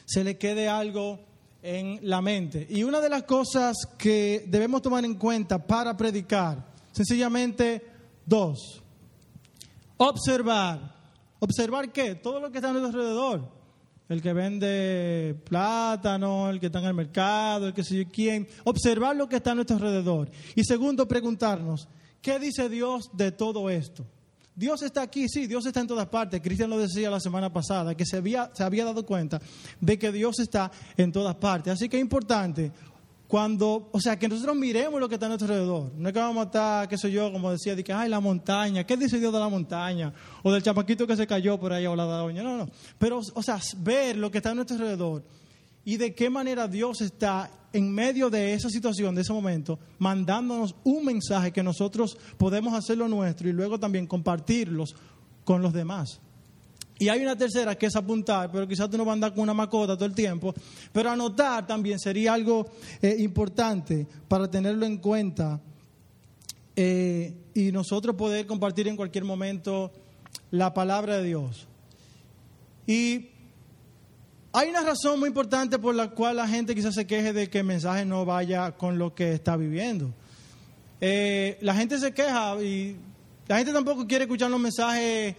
se 0.05 0.23
le 0.23 0.39
quede 0.39 0.69
algo 0.69 1.19
en 1.63 1.99
la 2.03 2.23
mente. 2.23 2.65
Y 2.71 2.85
una 2.85 3.01
de 3.01 3.09
las 3.09 3.25
cosas 3.25 3.77
que 3.99 4.45
debemos 4.47 4.83
tomar 4.83 5.05
en 5.05 5.17
cuenta 5.17 5.67
para 5.67 5.97
predicar, 5.97 6.65
sencillamente 6.93 7.85
dos. 8.25 8.81
Observar. 9.97 10.97
¿Observar 11.41 11.91
qué? 11.91 12.15
Todo 12.15 12.39
lo 12.39 12.53
que 12.53 12.59
está 12.59 12.71
a 12.71 12.73
nuestro 12.73 13.01
alrededor 13.01 13.59
el 14.09 14.23
que 14.23 14.33
vende 14.33 15.39
plátano, 15.45 16.49
el 16.49 16.59
que 16.59 16.67
está 16.67 16.79
en 16.79 16.87
el 16.87 16.95
mercado, 16.95 17.67
el 17.69 17.75
que 17.75 17.85
sé 17.85 17.97
yo 17.97 18.11
quién. 18.11 18.49
Observar 18.65 19.15
lo 19.15 19.29
que 19.29 19.37
está 19.37 19.53
a 19.53 19.55
nuestro 19.55 19.77
alrededor. 19.77 20.31
Y 20.55 20.65
segundo, 20.65 21.07
preguntarnos, 21.07 21.89
¿qué 22.23 22.39
dice 22.39 22.69
Dios 22.69 23.11
de 23.13 23.33
todo 23.33 23.69
esto? 23.69 24.07
Dios 24.59 24.83
está 24.83 25.03
aquí, 25.03 25.29
sí, 25.29 25.47
Dios 25.47 25.65
está 25.67 25.79
en 25.79 25.87
todas 25.87 26.09
partes. 26.09 26.41
Cristian 26.41 26.69
lo 26.69 26.79
decía 26.79 27.09
la 27.09 27.21
semana 27.21 27.53
pasada, 27.53 27.95
que 27.95 28.05
se 28.05 28.17
había, 28.17 28.51
se 28.53 28.65
había 28.65 28.85
dado 28.85 29.07
cuenta 29.07 29.41
de 29.81 29.97
que 29.97 30.11
Dios 30.11 30.41
está 30.41 30.73
en 30.97 31.13
todas 31.13 31.37
partes. 31.37 31.75
Así 31.75 31.89
que 31.89 31.97
es 31.97 32.01
importante 32.01 32.73
cuando, 33.29 33.89
o 33.93 34.01
sea, 34.01 34.19
que 34.19 34.27
nosotros 34.27 34.57
miremos 34.57 34.99
lo 34.99 35.09
que 35.09 35.15
está 35.15 35.27
a 35.27 35.29
nuestro 35.29 35.47
alrededor. 35.47 35.93
No 35.95 36.09
es 36.09 36.13
que 36.13 36.19
vamos 36.19 36.43
a 36.43 36.47
estar, 36.47 36.89
qué 36.89 36.99
sé 36.99 37.09
yo, 37.13 37.31
como 37.31 37.53
decía, 37.53 37.77
de 37.77 37.85
que, 37.85 37.93
ay, 37.93 38.09
la 38.09 38.19
montaña, 38.19 38.83
¿qué 38.83 38.97
dice 38.97 39.21
Dios 39.21 39.33
de 39.33 39.39
la 39.39 39.49
montaña? 39.49 40.13
O 40.43 40.51
del 40.51 40.61
chamaquito 40.61 41.07
que 41.07 41.15
se 41.15 41.29
cayó 41.29 41.57
por 41.57 41.73
ahí 41.73 41.87
o 41.87 41.95
la 41.95 42.03
doña. 42.03 42.43
No, 42.43 42.57
no. 42.57 42.69
Pero, 42.99 43.21
o 43.35 43.43
sea, 43.45 43.61
ver 43.77 44.17
lo 44.17 44.29
que 44.29 44.39
está 44.39 44.51
a 44.51 44.55
nuestro 44.55 44.75
alrededor 44.75 45.23
y 45.89 45.97
de 45.97 46.15
qué 46.15 46.29
manera 46.29 46.69
Dios 46.69 47.01
está 47.01 47.51
en 47.73 47.91
medio 47.91 48.29
de 48.29 48.53
esa 48.53 48.69
situación, 48.69 49.15
de 49.15 49.23
ese 49.23 49.33
momento, 49.33 49.79
mandándonos 49.99 50.75
un 50.85 51.03
mensaje 51.03 51.51
que 51.51 51.63
nosotros 51.63 52.19
podemos 52.37 52.75
hacerlo 52.75 53.09
nuestro 53.09 53.49
y 53.49 53.55
luego 53.55 53.81
también 53.81 54.07
compartirlos 54.07 54.95
con 55.45 55.63
los 55.63 55.73
demás. 55.73 56.21
Y 56.99 57.09
hay 57.09 57.23
una 57.23 57.39
tercera 57.39 57.75
que 57.75 57.87
es 57.87 57.97
apuntar, 57.97 58.53
pero 58.53 58.69
quizás 58.69 58.91
tú 58.91 58.99
no 58.99 59.05
vas 59.07 59.13
a 59.13 59.15
andar 59.15 59.33
con 59.33 59.45
una 59.45 59.55
macota 59.55 59.97
todo 59.97 60.05
el 60.05 60.15
tiempo, 60.15 60.53
pero 60.93 61.09
anotar 61.09 61.67
también 61.67 61.99
sería 61.99 62.35
algo 62.35 62.67
eh, 63.01 63.17
importante 63.21 64.07
para 64.29 64.51
tenerlo 64.51 64.85
en 64.85 64.99
cuenta 64.99 65.59
eh, 66.77 67.35
y 67.55 67.73
nosotros 67.73 68.15
poder 68.15 68.47
compartir 68.47 68.89
en 68.89 68.97
cualquier 68.97 69.25
momento 69.25 69.91
la 70.51 70.75
palabra 70.75 71.17
de 71.17 71.25
Dios. 71.25 71.67
Y 72.87 73.38
hay 74.53 74.71
una 74.71 74.81
razón 74.81 75.21
muy 75.21 75.29
importante 75.29 75.79
por 75.79 75.95
la 75.95 76.09
cual 76.09 76.37
la 76.37 76.49
gente 76.49 76.75
quizás 76.75 76.95
se 76.95 77.07
queje 77.07 77.33
de 77.33 77.51
que 77.51 77.59
el 77.59 77.65
mensaje 77.65 78.05
no 78.07 78.25
vaya 78.25 78.73
con 78.73 78.99
lo 78.99 79.15
que 79.15 79.33
está 79.33 79.57
viviendo. 79.57 80.11
Eh, 81.01 81.59
la 81.61 81.75
gente 81.75 81.99
se 81.99 82.13
queja 82.13 82.61
y 82.63 82.97
la 83.47 83.59
gente 83.59 83.73
tampoco 83.73 84.07
quiere 84.07 84.25
escuchar 84.25 84.51
los 84.51 84.59
mensajes, 84.59 85.37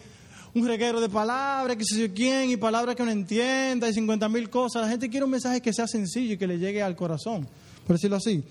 un 0.53 0.67
reguero 0.67 1.01
de 1.01 1.09
palabras, 1.09 1.75
que 1.75 1.85
se 1.85 1.99
yo 1.99 2.13
quién, 2.13 2.51
y 2.51 2.57
palabras 2.57 2.95
que 2.95 3.03
no 3.03 3.09
entienda, 3.09 3.89
y 3.89 3.93
50 3.93 4.29
mil 4.29 4.49
cosas. 4.49 4.83
La 4.83 4.89
gente 4.89 5.09
quiere 5.09 5.25
un 5.25 5.31
mensaje 5.31 5.59
que 5.59 5.73
sea 5.73 5.87
sencillo 5.87 6.35
y 6.35 6.37
que 6.37 6.47
le 6.47 6.59
llegue 6.59 6.83
al 6.83 6.95
corazón, 6.95 7.47
por 7.87 7.95
decirlo 7.95 8.17
así. 8.17 8.43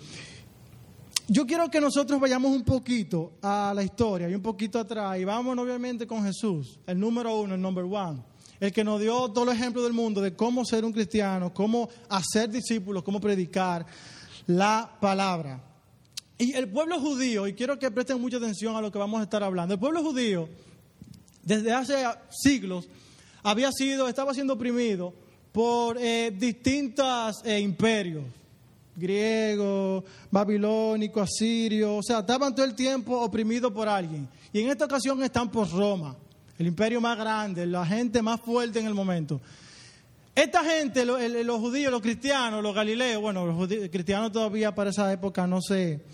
Yo 1.28 1.46
quiero 1.46 1.70
que 1.70 1.80
nosotros 1.80 2.18
vayamos 2.18 2.50
un 2.50 2.64
poquito 2.64 3.32
a 3.42 3.72
la 3.76 3.84
historia 3.84 4.28
y 4.28 4.34
un 4.34 4.42
poquito 4.42 4.80
atrás, 4.80 5.18
y 5.20 5.24
vamos 5.24 5.56
obviamente 5.56 6.04
con 6.04 6.24
Jesús, 6.24 6.80
el 6.84 6.98
número 6.98 7.38
uno, 7.38 7.54
el 7.54 7.60
number 7.60 7.84
one 7.84 8.27
el 8.60 8.72
que 8.72 8.84
nos 8.84 9.00
dio 9.00 9.30
todo 9.30 9.44
el 9.50 9.56
ejemplo 9.56 9.82
del 9.82 9.92
mundo 9.92 10.20
de 10.20 10.34
cómo 10.34 10.64
ser 10.64 10.84
un 10.84 10.92
cristiano, 10.92 11.52
cómo 11.52 11.88
hacer 12.08 12.50
discípulos, 12.50 13.02
cómo 13.02 13.20
predicar 13.20 13.86
la 14.46 14.90
palabra. 15.00 15.62
Y 16.38 16.52
el 16.54 16.68
pueblo 16.68 17.00
judío, 17.00 17.46
y 17.46 17.54
quiero 17.54 17.78
que 17.78 17.90
presten 17.90 18.20
mucha 18.20 18.36
atención 18.36 18.76
a 18.76 18.80
lo 18.80 18.92
que 18.92 18.98
vamos 18.98 19.20
a 19.20 19.24
estar 19.24 19.42
hablando, 19.42 19.74
el 19.74 19.80
pueblo 19.80 20.02
judío 20.02 20.48
desde 21.42 21.72
hace 21.72 22.04
siglos 22.30 22.88
había 23.42 23.72
sido, 23.72 24.08
estaba 24.08 24.34
siendo 24.34 24.54
oprimido 24.54 25.14
por 25.52 25.96
eh, 25.98 26.32
distintos 26.36 27.42
eh, 27.44 27.58
imperios, 27.58 28.24
griego, 28.94 30.04
babilónico, 30.30 31.20
asirio, 31.20 31.96
o 31.96 32.02
sea, 32.02 32.20
estaban 32.20 32.54
todo 32.54 32.66
el 32.66 32.74
tiempo 32.74 33.20
oprimidos 33.20 33.72
por 33.72 33.88
alguien. 33.88 34.28
Y 34.52 34.60
en 34.60 34.70
esta 34.70 34.84
ocasión 34.84 35.22
están 35.22 35.50
por 35.50 35.70
Roma 35.70 36.16
el 36.58 36.66
imperio 36.66 37.00
más 37.00 37.16
grande, 37.16 37.66
la 37.66 37.86
gente 37.86 38.20
más 38.20 38.40
fuerte 38.40 38.80
en 38.80 38.86
el 38.86 38.94
momento. 38.94 39.40
Esta 40.34 40.62
gente, 40.62 41.04
los, 41.04 41.18
judíos, 41.58 41.90
los 41.90 42.00
cristianos, 42.00 42.62
los 42.62 42.74
galileos, 42.74 43.20
bueno, 43.20 43.46
los 43.46 43.68
cristianos 43.90 44.32
todavía 44.32 44.74
para 44.74 44.90
esa 44.90 45.12
época 45.12 45.46
no 45.46 45.60
se, 45.60 46.04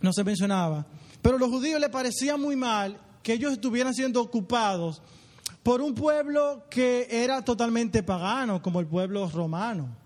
no 0.00 0.12
se 0.12 0.24
mencionaba, 0.24 0.86
pero 1.22 1.36
a 1.36 1.38
los 1.38 1.48
judíos 1.48 1.80
les 1.80 1.90
parecía 1.90 2.36
muy 2.36 2.56
mal 2.56 2.98
que 3.22 3.34
ellos 3.34 3.52
estuvieran 3.52 3.94
siendo 3.94 4.20
ocupados 4.20 5.02
por 5.62 5.80
un 5.80 5.94
pueblo 5.94 6.64
que 6.70 7.06
era 7.08 7.44
totalmente 7.44 8.02
pagano, 8.02 8.62
como 8.62 8.80
el 8.80 8.86
pueblo 8.86 9.28
romano 9.28 10.00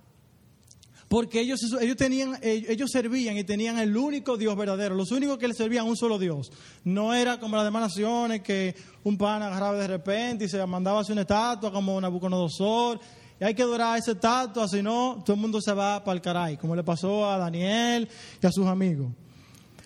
porque 1.09 1.41
ellos, 1.41 1.61
ellos, 1.81 1.97
tenían, 1.97 2.39
ellos 2.43 2.91
servían 2.91 3.37
y 3.37 3.45
tenían 3.45 3.79
el 3.79 3.97
único 3.97 4.37
Dios 4.37 4.57
verdadero, 4.57 4.95
los 4.95 5.13
únicos 5.13 5.39
que 5.39 5.49
le 5.49 5.55
servían 5.55 5.87
un 5.87 5.97
solo 5.97 6.19
Dios. 6.19 6.51
No 6.83 7.15
era 7.15 7.39
como 7.39 7.57
las 7.57 7.65
demás 7.65 7.83
naciones 7.83 8.43
que 8.43 8.75
un 9.05 9.19
pan 9.19 9.43
agarraba 9.43 9.79
de 9.79 9.87
repente 9.87 10.47
y 10.47 10.49
se 10.49 10.65
mandaba 10.67 11.01
hacia 11.01 11.13
una 11.13 11.23
estatua 11.23 11.73
como 11.73 12.01
Nabucodonosor. 12.01 12.99
Y 13.41 13.45
hay 13.45 13.55
que 13.55 13.63
adorar 13.63 13.99
esa 13.99 14.13
estatua, 14.13 14.67
si 14.69 14.83
no, 14.83 15.23
todo 15.25 15.35
el 15.35 15.41
mundo 15.41 15.61
se 15.61 15.73
va 15.73 16.03
para 16.03 16.17
el 16.17 16.23
caray, 16.23 16.57
como 16.57 16.75
le 16.75 16.85
pasó 16.85 17.29
a 17.29 17.37
Daniel 17.37 18.09
y 18.43 18.47
a 18.47 18.51
sus 18.51 18.67
amigos. 18.67 19.09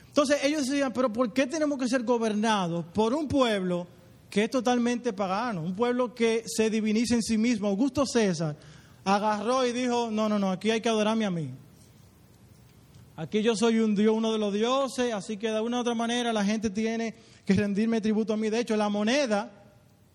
Entonces 0.07 0.39
ellos 0.45 0.67
decían, 0.67 0.93
pero 0.93 1.13
¿por 1.13 1.33
qué 1.33 1.47
tenemos 1.47 1.79
que 1.79 1.89
ser 1.89 2.03
gobernados 2.05 2.85
por 2.93 3.15
un 3.15 3.27
pueblo 3.27 3.87
que 4.29 4.45
es 4.45 4.51
totalmente 4.51 5.13
pagano? 5.13 5.63
Un 5.63 5.75
pueblo 5.75 6.15
que 6.15 6.45
se 6.47 6.71
diviniza 6.71 7.15
en 7.15 7.23
sí 7.23 7.39
mismo. 7.39 7.69
Augusto 7.69 8.05
César 8.05 8.57
agarró 9.09 9.67
y 9.67 9.73
dijo, 9.73 10.11
no, 10.11 10.29
no, 10.29 10.39
no, 10.39 10.51
aquí 10.51 10.71
hay 10.71 10.81
que 10.81 10.89
adorarme 10.89 11.25
a 11.25 11.31
mí. 11.31 11.51
Aquí 13.17 13.43
yo 13.43 13.57
soy 13.57 13.81
un 13.81 13.97
Dios, 13.97 14.15
uno 14.15 14.33
de 14.33 14.39
los 14.39 14.53
dioses, 14.53 15.13
así 15.13 15.37
que 15.37 15.51
de 15.51 15.61
una 15.61 15.79
u 15.79 15.81
otra 15.81 15.95
manera 15.95 16.33
la 16.33 16.45
gente 16.45 16.71
tiene 16.71 17.15
que 17.45 17.55
rendirme 17.55 18.01
tributo 18.01 18.35
a 18.35 18.37
mí. 18.37 18.49
De 18.49 18.61
hecho, 18.61 18.77
la 18.77 18.89
moneda 18.89 19.51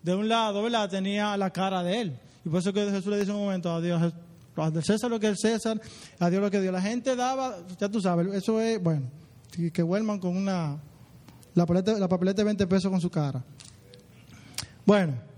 de 0.02 0.14
un 0.14 0.28
lado, 0.28 0.62
¿verdad? 0.62 0.88
Tenía 0.88 1.36
la 1.36 1.50
cara 1.50 1.82
de 1.82 2.00
él. 2.00 2.18
Y 2.44 2.48
por 2.48 2.60
eso 2.60 2.72
que 2.72 2.90
Jesús 2.90 3.06
le 3.06 3.18
dice 3.18 3.32
un 3.32 3.44
momento 3.44 3.70
a 3.72 3.80
Dios, 3.80 4.00
a 4.56 4.82
César 4.82 5.10
lo 5.10 5.20
que 5.20 5.28
es 5.28 5.40
César, 5.40 5.80
a 6.18 6.30
Dios 6.30 6.40
lo 6.40 6.50
que 6.50 6.60
Dios. 6.60 6.72
La 6.72 6.80
gente 6.80 7.14
daba, 7.14 7.58
ya 7.78 7.88
tú 7.90 8.00
sabes, 8.00 8.26
eso 8.32 8.60
es, 8.60 8.82
bueno, 8.82 9.10
que 9.72 9.82
vuelvan 9.82 10.18
con 10.18 10.36
una, 10.36 10.78
la 11.54 11.66
papeleta, 11.66 11.98
la 11.98 12.08
papeleta 12.08 12.38
de 12.38 12.44
20 12.44 12.66
pesos 12.66 12.90
con 12.90 13.00
su 13.00 13.10
cara. 13.10 13.44
Bueno. 14.86 15.33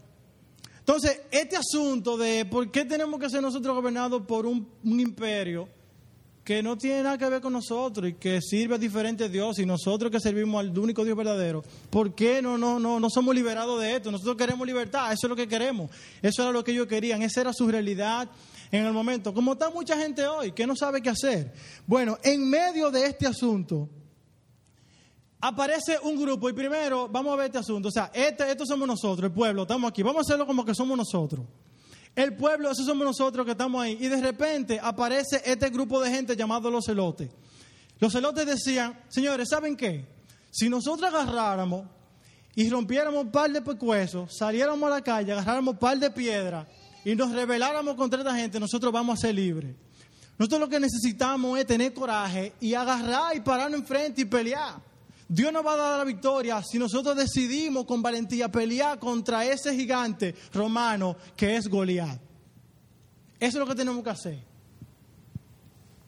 Entonces, 0.87 1.21
este 1.33 1.57
asunto 1.57 2.17
de 2.17 2.45
por 2.45 2.71
qué 2.71 2.85
tenemos 2.85 3.19
que 3.19 3.29
ser 3.29 3.43
nosotros 3.43 3.75
gobernados 3.75 4.23
por 4.23 4.47
un, 4.47 4.69
imperio 4.85 5.69
que 6.45 6.63
no 6.63 6.79
tiene 6.79 7.03
nada 7.03 7.19
que 7.19 7.29
ver 7.29 7.41
con 7.41 7.55
nosotros 7.55 8.09
y 8.09 8.13
que 8.13 8.41
sirve 8.41 8.77
a 8.77 8.79
diferentes 8.79 9.33
dioses 9.33 9.65
y 9.65 9.67
nosotros 9.67 10.13
que 10.13 10.21
servimos 10.21 10.61
al 10.61 10.79
único 10.79 11.05
Dios 11.05 11.17
verdadero, 11.17 11.65
¿por 11.91 12.15
qué 12.15 12.41
no, 12.41 12.57
no, 12.57 12.79
no, 12.79 13.01
no 13.01 13.11
somos 13.11 13.35
liberados 13.35 13.81
de 13.81 13.97
esto? 13.97 14.13
Nosotros 14.13 14.37
queremos 14.37 14.65
libertad, 14.65 15.13
eso 15.13 15.27
es 15.27 15.29
lo 15.29 15.35
que 15.35 15.49
queremos, 15.49 15.91
eso 16.23 16.43
era 16.43 16.53
lo 16.53 16.63
que 16.63 16.71
ellos 16.71 16.87
querían, 16.87 17.21
esa 17.21 17.41
era 17.41 17.53
su 17.53 17.67
realidad 17.67 18.29
en 18.71 18.87
el 18.87 18.93
momento. 18.93 19.35
Como 19.35 19.55
está 19.55 19.71
mucha 19.71 19.99
gente 19.99 20.25
hoy 20.25 20.53
que 20.53 20.69
no 20.69 20.77
sabe 20.77 21.03
qué 21.03 21.11
hacer. 21.11 21.53
Bueno, 21.85 22.17
en 22.23 22.49
medio 22.49 22.93
de 22.93 23.07
este 23.07 23.27
asunto, 23.27 23.89
aparece 25.47 25.99
un 26.03 26.21
grupo 26.21 26.49
y 26.49 26.53
primero 26.53 27.09
vamos 27.09 27.33
a 27.33 27.37
ver 27.37 27.47
este 27.47 27.59
asunto. 27.59 27.89
O 27.89 27.93
sea, 27.93 28.11
este, 28.13 28.51
estos 28.51 28.69
somos 28.69 28.87
nosotros, 28.89 29.25
el 29.25 29.33
pueblo, 29.33 29.63
estamos 29.63 29.89
aquí. 29.89 30.03
Vamos 30.03 30.19
a 30.19 30.23
hacerlo 30.23 30.47
como 30.47 30.65
que 30.65 30.75
somos 30.75 30.97
nosotros. 30.97 31.47
El 32.15 32.35
pueblo, 32.35 32.71
esos 32.71 32.87
somos 32.87 33.07
nosotros 33.07 33.45
que 33.45 33.53
estamos 33.53 33.81
ahí. 33.83 33.97
Y 34.01 34.09
de 34.09 34.21
repente 34.21 34.81
aparece 34.83 35.43
este 35.45 35.71
grupo 35.71 36.01
de 36.01 36.11
gente 36.11 36.35
llamado 36.35 36.71
los 36.71 36.85
celotes. 36.85 37.31
Los 38.01 38.13
celotes 38.13 38.47
decían, 38.47 38.99
señores, 39.09 39.49
¿saben 39.51 39.77
qué? 39.77 40.05
Si 40.51 40.69
nosotros 40.69 41.13
agarráramos 41.13 41.87
y 42.55 42.69
rompiéramos 42.69 43.25
un 43.25 43.31
par 43.31 43.51
de 43.51 43.63
pecuesos, 43.63 44.37
saliéramos 44.37 44.83
a 44.91 44.97
la 44.97 45.03
calle, 45.03 45.33
agarráramos 45.33 45.75
un 45.75 45.79
par 45.79 45.99
de 45.99 46.11
piedras 46.11 46.67
y 47.05 47.15
nos 47.15 47.31
rebeláramos 47.31 47.95
contra 47.95 48.19
esta 48.19 48.35
gente, 48.35 48.59
nosotros 48.59 48.93
vamos 48.93 49.19
a 49.19 49.21
ser 49.21 49.35
libres. 49.35 49.77
Nosotros 50.39 50.61
lo 50.61 50.69
que 50.69 50.81
necesitamos 50.81 51.59
es 51.59 51.67
tener 51.67 51.95
coraje 51.95 52.53
y 52.61 52.75
agarrar 52.75 53.37
y 53.37 53.41
pararnos 53.41 53.81
enfrente 53.81 54.23
y 54.23 54.25
pelear. 54.25 54.96
Dios 55.29 55.53
nos 55.53 55.67
va 55.67 55.75
a 55.75 55.77
dar 55.77 55.99
la 55.99 56.05
victoria 56.05 56.63
si 56.63 56.79
nosotros 56.79 57.17
decidimos 57.17 57.85
con 57.85 58.01
valentía 58.01 58.51
pelear 58.51 58.99
contra 58.99 59.45
ese 59.45 59.75
gigante 59.75 60.35
romano 60.53 61.17
que 61.37 61.57
es 61.57 61.69
Goliat. 61.69 62.21
Eso 63.39 63.59
es 63.59 63.61
lo 63.61 63.67
que 63.67 63.75
tenemos 63.75 64.03
que 64.05 64.11
hacer. 64.11 64.39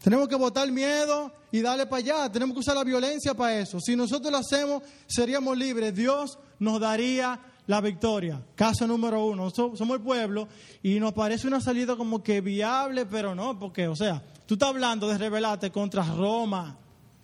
Tenemos 0.03 0.29
que 0.29 0.37
botar 0.37 0.71
miedo 0.71 1.33
y 1.51 1.61
darle 1.61 1.87
para 1.87 1.99
allá. 1.99 2.33
Tenemos 2.33 2.55
que 2.55 2.61
usar 2.61 2.77
la 2.77 2.85
violencia 2.85 3.35
para 3.35 3.59
eso. 3.59 3.81
Si 3.81 3.97
nosotros 3.97 4.31
lo 4.31 4.39
hacemos, 4.39 4.83
seríamos 5.07 5.59
libres. 5.59 5.95
Dios 5.95 6.39
nos 6.61 6.81
daría 6.81 7.41
la 7.67 7.81
victoria. 7.81 8.43
Caso 8.55 8.87
número 8.87 9.27
uno. 9.27 9.51
Somos 9.51 9.91
el 9.91 10.01
pueblo 10.01 10.49
y 10.83 11.01
nos 11.01 11.13
parece 11.13 11.49
una 11.49 11.61
salida 11.61 11.97
como 11.97 12.23
que 12.23 12.41
viable, 12.41 13.05
pero 13.07 13.35
no, 13.35 13.59
porque, 13.59 13.89
o 13.89 13.97
sea, 13.97 14.23
tú 14.47 14.55
estás 14.55 14.71
hablando 14.71 15.09
de 15.09 15.19
rebelarte 15.19 15.71
contra 15.71 16.05
Roma, 16.05 16.79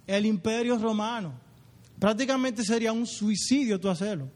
el 0.06 0.26
imperio 0.26 0.76
romano. 0.76 1.43
Prácticamente 2.04 2.62
sería 2.62 2.92
un 2.92 3.06
suicidio 3.06 3.80
tú 3.80 3.88
hacerlo. 3.88 4.28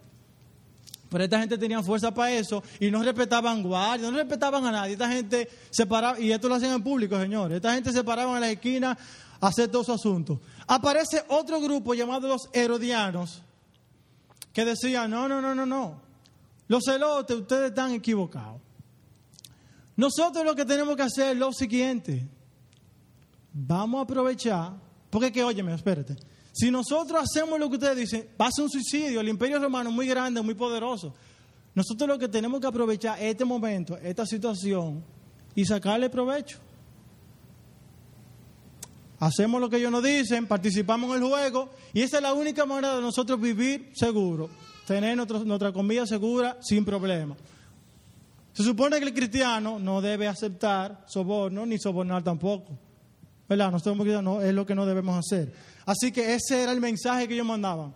Pero 1.11 1.25
esta 1.25 1.39
gente 1.39 1.59
tenía 1.59 1.83
fuerza 1.83 2.15
para 2.15 2.33
eso 2.33 2.63
y 2.81 2.91
no 2.91 3.03
respetaban 3.03 3.63
guardias, 3.63 4.11
no 4.11 4.17
respetaban 4.17 4.65
a 4.65 4.73
nadie. 4.73 4.95
Esta 4.95 5.11
gente 5.11 5.47
se 5.69 5.85
paraba, 5.85 6.19
y 6.19 6.33
esto 6.33 6.49
lo 6.49 6.55
hacían 6.55 6.73
en 6.73 6.83
público, 6.83 7.21
señores. 7.21 7.57
Esta 7.57 7.75
gente 7.75 7.93
se 7.93 8.03
paraba 8.03 8.37
en 8.37 8.41
la 8.41 8.51
esquina 8.51 8.97
a 9.39 9.47
hacer 9.49 9.69
todo 9.69 9.85
su 9.85 9.93
asunto. 9.93 10.41
Aparece 10.67 11.23
otro 11.29 11.61
grupo 11.61 11.93
llamado 11.93 12.27
los 12.27 12.49
Herodianos 12.55 13.43
que 14.55 14.65
decían: 14.65 15.11
no, 15.11 15.29
no, 15.29 15.43
no, 15.43 15.55
no, 15.55 15.67
no. 15.67 16.01
Los 16.69 16.85
celotes, 16.87 17.37
ustedes 17.37 17.69
están 17.69 17.93
equivocados. 17.93 18.63
Nosotros 19.95 20.43
lo 20.43 20.55
que 20.55 20.65
tenemos 20.65 20.97
que 20.97 21.03
hacer 21.03 21.33
es 21.33 21.37
lo 21.37 21.53
siguiente: 21.53 22.27
vamos 23.53 23.99
a 23.99 24.05
aprovechar, 24.05 24.73
porque 25.11 25.31
que, 25.31 25.45
óyeme, 25.45 25.75
espérate. 25.75 26.17
Si 26.59 26.73
nosotros 26.73 27.23
hacemos 27.23 27.57
lo 27.61 27.69
que 27.69 27.77
ustedes 27.77 27.97
dicen, 27.97 28.29
va 28.41 28.49
a 28.49 28.51
ser 28.51 28.65
un 28.65 28.71
suicidio. 28.71 29.21
El 29.21 29.29
imperio 29.29 29.61
romano 29.61 29.91
es 29.91 29.95
muy 29.95 30.09
grande, 30.09 30.43
muy 30.43 30.55
poderoso. 30.55 31.15
Nosotros 31.73 32.09
lo 32.09 32.19
que 32.19 32.27
tenemos 32.27 32.61
que 32.61 32.67
aprovechar 32.67 33.23
este 33.23 33.45
momento, 33.45 33.97
esta 33.99 34.27
situación, 34.27 35.05
y 35.55 35.65
sacarle 35.65 36.11
provecho. 36.11 36.59
Hacemos 39.21 39.61
lo 39.61 39.71
que 39.71 39.77
ellos 39.77 39.93
nos 39.93 40.03
dicen, 40.03 40.49
participamos 40.49 41.11
en 41.11 41.23
el 41.23 41.29
juego, 41.29 41.71
y 41.93 42.03
esa 42.03 42.17
es 42.17 42.23
la 42.25 42.33
única 42.33 42.67
manera 42.67 42.97
de 42.97 43.03
nosotros 43.03 43.41
vivir 43.41 43.93
seguro, 43.95 44.51
tener 44.85 45.17
nuestra 45.17 45.73
comida 45.73 46.09
segura 46.09 46.59
sin 46.61 46.85
problema. 46.85 47.37
Se 48.53 48.65
supone 48.65 48.99
que 48.99 49.05
el 49.05 49.15
cristiano 49.15 49.79
no 49.79 50.01
debe 50.01 50.27
aceptar 50.27 51.05
soborno 51.07 51.65
ni 51.65 51.79
sobornar 51.79 52.25
tampoco. 52.25 52.77
¿Verdad? 53.49 53.71
Nosotros 53.71 54.23
no, 54.25 54.43
es 54.43 54.53
lo 54.53 54.67
que 54.67 54.75
no 54.75 54.85
debemos 54.85 55.17
hacer. 55.17 55.53
Así 55.89 56.13
que 56.13 56.35
ese 56.35 56.63
era 56.63 56.73
el 56.73 56.83
mensaje 56.83 57.27
que 57.27 57.33
ellos 57.33 57.47
mandaban. 57.47 57.95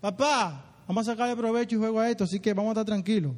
Papá, 0.00 0.64
vamos 0.86 1.08
a 1.08 1.10
sacarle 1.10 1.34
provecho 1.34 1.74
y 1.74 1.78
juego 1.80 1.98
a 1.98 2.08
esto, 2.08 2.22
así 2.22 2.38
que 2.38 2.54
vamos 2.54 2.68
a 2.68 2.72
estar 2.74 2.84
tranquilos. 2.84 3.32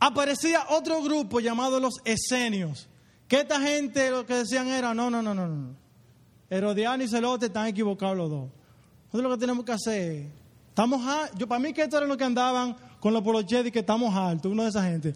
Aparecía 0.00 0.64
otro 0.70 1.00
grupo 1.00 1.38
llamado 1.38 1.78
los 1.78 1.94
esenios. 2.04 2.88
Que 3.28 3.42
esta 3.42 3.60
gente 3.60 4.10
lo 4.10 4.26
que 4.26 4.34
decían 4.34 4.66
era, 4.66 4.92
no, 4.94 5.08
no, 5.08 5.22
no, 5.22 5.32
no, 5.32 5.46
no. 5.46 5.76
Herodiano 6.50 7.04
y 7.04 7.08
Celote 7.08 7.46
están 7.46 7.68
equivocados 7.68 8.16
los 8.16 8.30
dos. 8.30 8.50
Nosotros 9.04 9.22
lo 9.22 9.36
que 9.36 9.40
tenemos 9.40 9.64
que 9.64 9.72
hacer, 9.72 10.26
estamos, 10.70 11.00
yo 11.36 11.46
para 11.46 11.60
mí 11.60 11.72
que 11.72 11.82
esto 11.82 11.98
era 11.98 12.06
lo 12.08 12.16
que 12.16 12.24
andaban 12.24 12.74
con 12.98 13.12
los 13.12 13.22
polochetes 13.22 13.70
que 13.70 13.78
estamos 13.78 14.12
altos, 14.12 14.50
uno 14.50 14.64
de 14.64 14.70
esa 14.70 14.82
gente. 14.82 15.14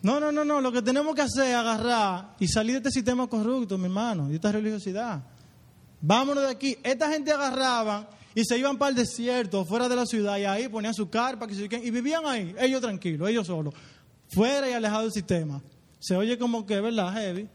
No, 0.00 0.20
no, 0.20 0.30
no, 0.30 0.44
no, 0.44 0.60
lo 0.60 0.70
que 0.70 0.80
tenemos 0.80 1.14
que 1.14 1.22
hacer 1.22 1.48
es 1.48 1.54
agarrar 1.54 2.36
y 2.38 2.46
salir 2.46 2.74
de 2.74 2.88
este 2.88 2.90
sistema 2.90 3.26
corrupto, 3.26 3.76
mi 3.76 3.86
hermano, 3.86 4.28
de 4.28 4.36
esta 4.36 4.52
religiosidad. 4.52 5.22
Vámonos 6.00 6.44
de 6.44 6.50
aquí. 6.50 6.76
Esta 6.82 7.10
gente 7.10 7.32
agarraba 7.32 8.08
y 8.34 8.44
se 8.44 8.56
iban 8.56 8.78
para 8.78 8.90
el 8.90 8.94
desierto, 8.94 9.64
fuera 9.64 9.88
de 9.88 9.96
la 9.96 10.06
ciudad, 10.06 10.38
y 10.38 10.44
ahí 10.44 10.68
ponían 10.68 10.94
su 10.94 11.10
carpa 11.10 11.46
y 11.50 11.90
vivían 11.90 12.24
ahí, 12.26 12.54
ellos 12.60 12.80
tranquilos, 12.80 13.28
ellos 13.28 13.46
solos, 13.46 13.74
fuera 14.28 14.70
y 14.70 14.72
alejados 14.72 15.06
del 15.06 15.12
sistema. 15.12 15.60
Se 15.98 16.16
oye 16.16 16.38
como 16.38 16.64
que, 16.64 16.80
¿verdad? 16.80 17.12
Heavy. 17.14 17.48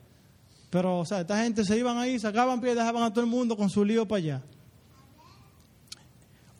Pero, 0.70 1.00
o 1.00 1.06
sea, 1.06 1.22
esta 1.22 1.42
gente 1.42 1.64
se 1.64 1.78
iban 1.78 1.98
ahí, 1.98 2.20
sacaban 2.20 2.60
pie 2.60 2.72
y 2.72 2.76
dejaban 2.76 3.04
a 3.04 3.12
todo 3.12 3.22
el 3.22 3.30
mundo 3.30 3.56
con 3.56 3.70
su 3.70 3.86
lío 3.86 4.06
para 4.06 4.18
allá. 4.18 4.42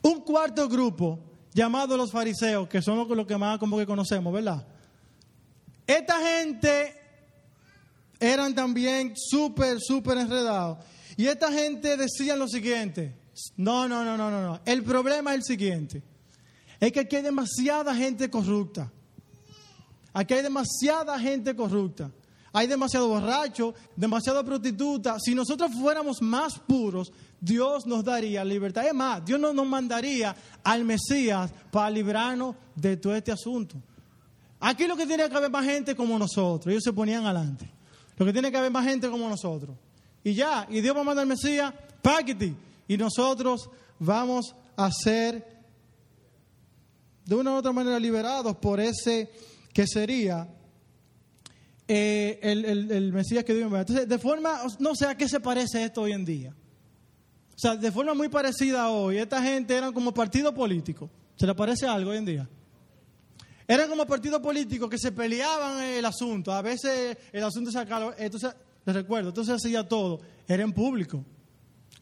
Un 0.00 0.20
cuarto 0.20 0.68
grupo 0.68 1.18
llamados 1.52 1.98
los 1.98 2.10
fariseos, 2.10 2.68
que 2.68 2.80
son 2.80 3.06
los 3.08 3.26
que 3.26 3.36
más 3.36 3.58
como 3.58 3.76
que 3.76 3.84
conocemos, 3.84 4.32
¿verdad? 4.32 4.64
Esta 5.86 6.18
gente 6.20 6.94
eran 8.18 8.54
también 8.54 9.14
súper, 9.16 9.78
súper 9.80 10.18
enredados. 10.18 10.78
Y 11.16 11.26
esta 11.26 11.52
gente 11.52 11.96
decía 11.96 12.36
lo 12.36 12.48
siguiente, 12.48 13.14
no, 13.56 13.88
no, 13.88 14.04
no, 14.04 14.16
no, 14.16 14.30
no, 14.30 14.42
no. 14.42 14.60
El 14.64 14.82
problema 14.82 15.32
es 15.32 15.38
el 15.38 15.44
siguiente, 15.44 16.02
es 16.80 16.92
que 16.92 17.00
aquí 17.00 17.16
hay 17.16 17.22
demasiada 17.22 17.94
gente 17.94 18.30
corrupta. 18.30 18.90
Aquí 20.12 20.34
hay 20.34 20.42
demasiada 20.42 21.18
gente 21.18 21.54
corrupta. 21.56 22.10
Hay 22.52 22.68
demasiado 22.68 23.08
borracho, 23.08 23.74
demasiada 23.96 24.44
prostituta. 24.44 25.18
Si 25.18 25.34
nosotros 25.34 25.72
fuéramos 25.72 26.22
más 26.22 26.56
puros, 26.60 27.12
Dios 27.40 27.84
nos 27.84 28.04
daría 28.04 28.44
libertad. 28.44 28.86
Es 28.86 28.94
más, 28.94 29.24
Dios 29.24 29.40
no 29.40 29.52
nos 29.52 29.66
mandaría 29.66 30.36
al 30.62 30.84
Mesías 30.84 31.50
para 31.72 31.90
librarnos 31.90 32.54
de 32.76 32.96
todo 32.96 33.16
este 33.16 33.32
asunto. 33.32 33.76
Aquí 34.66 34.86
lo 34.86 34.96
que 34.96 35.06
tiene 35.06 35.28
que 35.28 35.36
haber 35.36 35.50
más 35.50 35.66
gente 35.66 35.94
como 35.94 36.18
nosotros. 36.18 36.72
Ellos 36.72 36.82
se 36.82 36.94
ponían 36.94 37.26
adelante. 37.26 37.70
Lo 38.16 38.24
que 38.24 38.32
tiene 38.32 38.50
que 38.50 38.56
haber 38.56 38.70
más 38.70 38.86
gente 38.86 39.10
como 39.10 39.28
nosotros. 39.28 39.76
Y 40.22 40.32
ya, 40.32 40.66
y 40.70 40.80
Dios 40.80 40.96
va 40.96 41.02
a 41.02 41.04
mandar 41.04 41.24
al 41.24 41.28
Mesías, 41.28 41.74
paquete. 42.00 42.54
Y 42.88 42.96
nosotros 42.96 43.68
vamos 43.98 44.54
a 44.74 44.90
ser 44.90 45.46
de 47.26 47.34
una 47.34 47.52
u 47.52 47.56
otra 47.56 47.72
manera 47.72 48.00
liberados 48.00 48.56
por 48.56 48.80
ese 48.80 49.30
que 49.74 49.86
sería 49.86 50.48
eh, 51.86 52.38
el, 52.40 53.12
Mesías 53.12 53.44
que 53.44 53.52
Dios 53.52 53.70
me 53.70 53.80
Entonces, 53.80 54.08
de 54.08 54.18
forma, 54.18 54.62
no 54.78 54.94
sé 54.94 55.04
a 55.04 55.14
qué 55.14 55.28
se 55.28 55.40
parece 55.40 55.84
esto 55.84 56.00
hoy 56.00 56.12
en 56.12 56.24
día. 56.24 56.54
O 57.54 57.58
sea, 57.58 57.76
de 57.76 57.92
forma 57.92 58.14
muy 58.14 58.30
parecida 58.30 58.88
hoy, 58.88 59.18
esta 59.18 59.42
gente 59.42 59.76
eran 59.76 59.92
como 59.92 60.14
partido 60.14 60.54
político. 60.54 61.10
¿Se 61.36 61.46
le 61.46 61.54
parece 61.54 61.86
algo 61.86 62.12
hoy 62.12 62.16
en 62.16 62.24
día? 62.24 62.48
Eran 63.66 63.88
como 63.88 64.06
partido 64.06 64.40
político 64.42 64.88
que 64.88 64.98
se 64.98 65.12
peleaban 65.12 65.82
el 65.82 66.04
asunto. 66.04 66.52
A 66.52 66.60
veces 66.60 67.16
el 67.32 67.44
asunto 67.44 67.70
se 67.70 67.78
acababa. 67.78 68.14
Entonces, 68.18 68.54
les 68.84 68.94
recuerdo, 68.94 69.30
entonces 69.30 69.54
hacía 69.54 69.88
todo. 69.88 70.20
Era 70.46 70.62
en 70.62 70.72
público. 70.72 71.24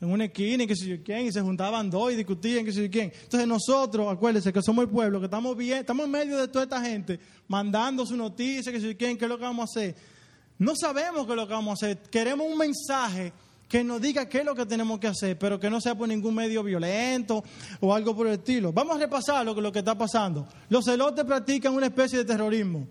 En 0.00 0.10
una 0.10 0.24
esquina 0.24 0.64
y 0.64 0.66
que 0.66 0.74
sé 0.74 0.86
yo 0.86 0.96
quién. 1.04 1.26
Y 1.26 1.32
se 1.32 1.40
juntaban 1.40 1.88
dos 1.88 2.12
y 2.12 2.16
discutían 2.16 2.64
que 2.64 2.72
sé 2.72 2.82
yo 2.82 2.90
quién. 2.90 3.12
Entonces 3.22 3.46
nosotros, 3.46 4.12
acuérdense 4.12 4.52
que 4.52 4.60
somos 4.60 4.84
el 4.84 4.90
pueblo, 4.90 5.20
que 5.20 5.26
estamos 5.26 5.56
bien, 5.56 5.78
estamos 5.78 6.06
en 6.06 6.10
medio 6.10 6.38
de 6.38 6.48
toda 6.48 6.64
esta 6.64 6.80
gente, 6.80 7.20
mandando 7.46 8.04
su 8.04 8.16
noticia, 8.16 8.72
que 8.72 8.80
sé 8.80 8.88
yo 8.88 8.96
quién, 8.96 9.16
qué 9.16 9.26
es 9.26 9.28
lo 9.28 9.38
que 9.38 9.44
vamos 9.44 9.62
a 9.62 9.80
hacer. 9.80 9.94
No 10.58 10.74
sabemos 10.74 11.24
qué 11.26 11.32
es 11.32 11.36
lo 11.36 11.46
que 11.46 11.54
vamos 11.54 11.70
a 11.70 11.86
hacer. 11.86 12.02
Queremos 12.10 12.48
un 12.50 12.58
mensaje 12.58 13.32
que 13.72 13.82
nos 13.82 14.02
diga 14.02 14.28
qué 14.28 14.40
es 14.40 14.44
lo 14.44 14.54
que 14.54 14.66
tenemos 14.66 15.00
que 15.00 15.06
hacer, 15.06 15.38
pero 15.38 15.58
que 15.58 15.70
no 15.70 15.80
sea 15.80 15.94
por 15.94 16.06
ningún 16.06 16.34
medio 16.34 16.62
violento 16.62 17.42
o 17.80 17.94
algo 17.94 18.14
por 18.14 18.26
el 18.26 18.34
estilo. 18.34 18.70
Vamos 18.70 18.96
a 18.96 18.98
repasar 18.98 19.46
lo 19.46 19.54
que, 19.54 19.62
lo 19.62 19.72
que 19.72 19.78
está 19.78 19.96
pasando. 19.96 20.46
Los 20.68 20.84
celotes 20.84 21.24
practican 21.24 21.72
una 21.72 21.86
especie 21.86 22.18
de 22.18 22.26
terrorismo. 22.26 22.86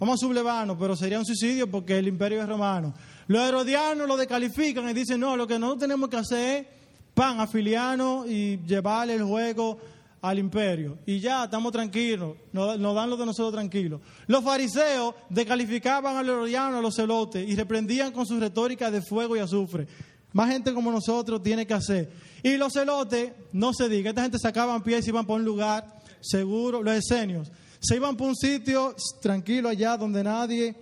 Vamos 0.00 0.20
a 0.20 0.26
sublevarnos, 0.26 0.76
pero 0.76 0.96
sería 0.96 1.20
un 1.20 1.24
suicidio 1.24 1.70
porque 1.70 1.98
el 1.98 2.08
imperio 2.08 2.42
es 2.42 2.48
romano. 2.48 2.92
Los 3.28 3.48
herodianos 3.48 4.08
lo 4.08 4.16
descalifican 4.16 4.88
y 4.88 4.92
dicen, 4.92 5.20
no, 5.20 5.36
lo 5.36 5.46
que 5.46 5.56
nosotros 5.56 5.82
tenemos 5.82 6.10
que 6.10 6.16
hacer 6.16 6.56
es 6.56 6.66
pan 7.14 7.38
afiliano 7.38 8.24
y 8.26 8.58
llevarle 8.66 9.14
el 9.14 9.22
juego 9.22 9.78
al 10.22 10.38
imperio. 10.38 10.98
Y 11.04 11.18
ya, 11.18 11.44
estamos 11.44 11.72
tranquilos, 11.72 12.36
nos, 12.52 12.78
dan 12.78 13.10
lo 13.10 13.16
de 13.16 13.26
nosotros 13.26 13.52
tranquilos. 13.52 14.00
Los 14.28 14.42
fariseos 14.42 15.14
descalificaban 15.28 16.16
a 16.16 16.22
los 16.22 16.36
herodianos, 16.36 16.78
a 16.78 16.80
los 16.80 16.94
celotes, 16.94 17.46
y 17.46 17.56
reprendían 17.56 18.12
con 18.12 18.24
su 18.24 18.38
retórica 18.38 18.90
de 18.90 19.02
fuego 19.02 19.36
y 19.36 19.40
azufre. 19.40 19.86
Más 20.32 20.48
gente 20.48 20.72
como 20.72 20.90
nosotros 20.90 21.42
tiene 21.42 21.66
que 21.66 21.74
hacer. 21.74 22.10
Y 22.42 22.56
los 22.56 22.72
celotes, 22.72 23.32
no 23.52 23.74
se 23.74 23.88
diga, 23.88 24.10
esta 24.10 24.22
gente 24.22 24.38
sacaban 24.38 24.82
pies 24.82 25.04
y 25.06 25.10
iban 25.10 25.26
por 25.26 25.40
un 25.40 25.44
lugar 25.44 26.00
seguro, 26.20 26.82
los 26.82 26.94
esenios. 26.94 27.50
Se 27.80 27.96
iban 27.96 28.16
por 28.16 28.28
un 28.28 28.36
sitio 28.36 28.94
tranquilo 29.20 29.68
allá 29.68 29.96
donde 29.96 30.22
nadie 30.22 30.76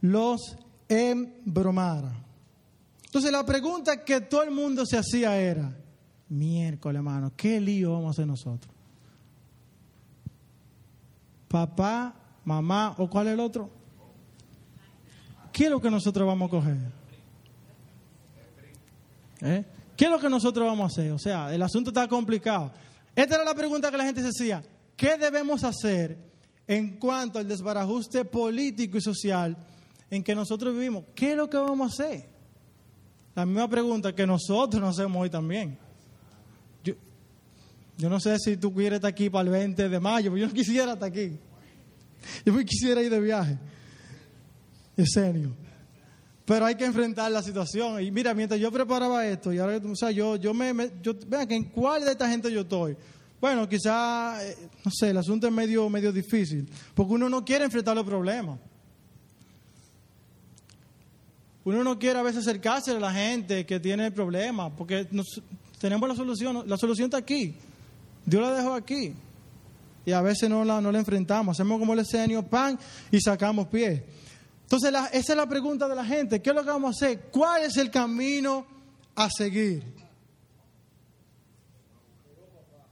los 0.00 0.56
embromara. 0.88 2.12
Entonces 3.04 3.30
la 3.30 3.46
pregunta 3.46 4.04
que 4.04 4.20
todo 4.20 4.42
el 4.42 4.50
mundo 4.50 4.84
se 4.84 4.98
hacía 4.98 5.40
era, 5.40 5.72
Miércoles, 6.28 6.98
hermano, 6.98 7.32
¿qué 7.36 7.60
lío 7.60 7.92
vamos 7.92 8.08
a 8.08 8.10
hacer 8.10 8.26
nosotros? 8.26 8.74
Papá, 11.48 12.14
mamá, 12.44 12.94
¿o 12.98 13.08
cuál 13.08 13.28
es 13.28 13.32
el 13.34 13.40
otro? 13.40 13.70
¿Qué 15.52 15.64
es 15.64 15.70
lo 15.70 15.80
que 15.80 15.90
nosotros 15.90 16.26
vamos 16.26 16.48
a 16.48 16.50
coger? 16.50 16.76
¿Eh? 19.40 19.64
¿Qué 19.96 20.04
es 20.04 20.10
lo 20.10 20.20
que 20.20 20.28
nosotros 20.28 20.66
vamos 20.66 20.84
a 20.84 20.86
hacer? 20.86 21.12
O 21.12 21.18
sea, 21.18 21.52
el 21.54 21.62
asunto 21.62 21.90
está 21.90 22.06
complicado. 22.06 22.70
Esta 23.16 23.36
era 23.36 23.44
la 23.44 23.54
pregunta 23.54 23.90
que 23.90 23.96
la 23.96 24.04
gente 24.04 24.22
se 24.22 24.28
hacía. 24.28 24.62
¿Qué 24.96 25.16
debemos 25.16 25.64
hacer 25.64 26.18
en 26.66 26.98
cuanto 26.98 27.38
al 27.38 27.48
desbarajuste 27.48 28.24
político 28.24 28.98
y 28.98 29.00
social 29.00 29.56
en 30.10 30.22
que 30.22 30.34
nosotros 30.34 30.74
vivimos? 30.74 31.04
¿Qué 31.14 31.32
es 31.32 31.36
lo 31.36 31.48
que 31.48 31.56
vamos 31.56 31.98
a 31.98 32.04
hacer? 32.04 32.28
La 33.34 33.46
misma 33.46 33.68
pregunta 33.68 34.14
que 34.14 34.26
nosotros 34.26 34.80
nos 34.80 34.98
hacemos 34.98 35.22
hoy 35.22 35.30
también. 35.30 35.78
Yo 37.98 38.08
no 38.08 38.20
sé 38.20 38.38
si 38.38 38.56
tú 38.56 38.72
quieres 38.72 38.98
estar 38.98 39.10
aquí 39.10 39.28
para 39.28 39.44
el 39.44 39.50
20 39.50 39.88
de 39.88 40.00
mayo, 40.00 40.30
pero 40.30 40.42
yo 40.42 40.46
no 40.46 40.54
quisiera 40.54 40.92
estar 40.92 41.08
aquí. 41.08 41.36
Yo 42.44 42.52
me 42.52 42.64
quisiera 42.64 43.02
ir 43.02 43.10
de 43.10 43.20
viaje. 43.20 43.58
Serio. 45.04 45.54
Pero 46.44 46.64
hay 46.64 46.76
que 46.76 46.84
enfrentar 46.84 47.30
la 47.30 47.42
situación. 47.42 48.02
Y 48.02 48.10
mira, 48.10 48.34
mientras 48.34 48.58
yo 48.60 48.72
preparaba 48.72 49.26
esto, 49.26 49.52
y 49.52 49.58
ahora, 49.58 49.76
o 49.76 49.96
sea, 49.96 50.10
yo, 50.10 50.36
yo 50.36 50.54
me, 50.54 50.72
yo, 51.02 51.14
vean 51.26 51.46
que 51.46 51.54
en 51.54 51.64
cuál 51.64 52.04
de 52.04 52.12
esta 52.12 52.28
gente 52.28 52.50
yo 52.50 52.62
estoy. 52.62 52.96
Bueno, 53.40 53.68
quizá, 53.68 54.44
eh, 54.44 54.56
no 54.84 54.90
sé, 54.90 55.10
el 55.10 55.16
asunto 55.18 55.46
es 55.46 55.52
medio, 55.52 55.88
medio 55.88 56.12
difícil, 56.12 56.68
porque 56.94 57.12
uno 57.12 57.28
no 57.28 57.44
quiere 57.44 57.64
enfrentar 57.64 57.94
los 57.94 58.06
problemas. 58.06 58.58
Uno 61.64 61.84
no 61.84 61.98
quiere 61.98 62.18
a 62.18 62.22
veces 62.22 62.46
acercarse 62.46 62.92
a 62.92 62.98
la 62.98 63.12
gente 63.12 63.66
que 63.66 63.78
tiene 63.78 64.06
el 64.06 64.12
problema, 64.12 64.74
porque 64.74 65.06
tenemos 65.78 66.08
la 66.08 66.14
solución, 66.14 66.64
la 66.66 66.76
solución 66.78 67.06
está 67.06 67.18
aquí. 67.18 67.54
Dios 68.28 68.42
la 68.42 68.52
dejó 68.52 68.74
aquí. 68.74 69.14
Y 70.04 70.12
a 70.12 70.20
veces 70.20 70.50
no 70.50 70.64
la, 70.64 70.80
no 70.80 70.92
la 70.92 70.98
enfrentamos. 70.98 71.56
Hacemos 71.56 71.78
como 71.78 71.94
el 71.94 72.00
escenio, 72.00 72.42
pan, 72.42 72.78
y 73.10 73.20
sacamos 73.20 73.68
pie. 73.68 74.04
Entonces, 74.62 74.92
esa 75.12 75.32
es 75.32 75.36
la 75.36 75.46
pregunta 75.48 75.88
de 75.88 75.94
la 75.94 76.04
gente. 76.04 76.42
¿Qué 76.42 76.50
es 76.50 76.56
lo 76.56 76.62
que 76.62 76.68
vamos 76.68 76.88
a 76.88 77.06
hacer? 77.06 77.20
¿Cuál 77.30 77.62
es 77.62 77.76
el 77.78 77.90
camino 77.90 78.66
a 79.14 79.30
seguir? 79.30 79.82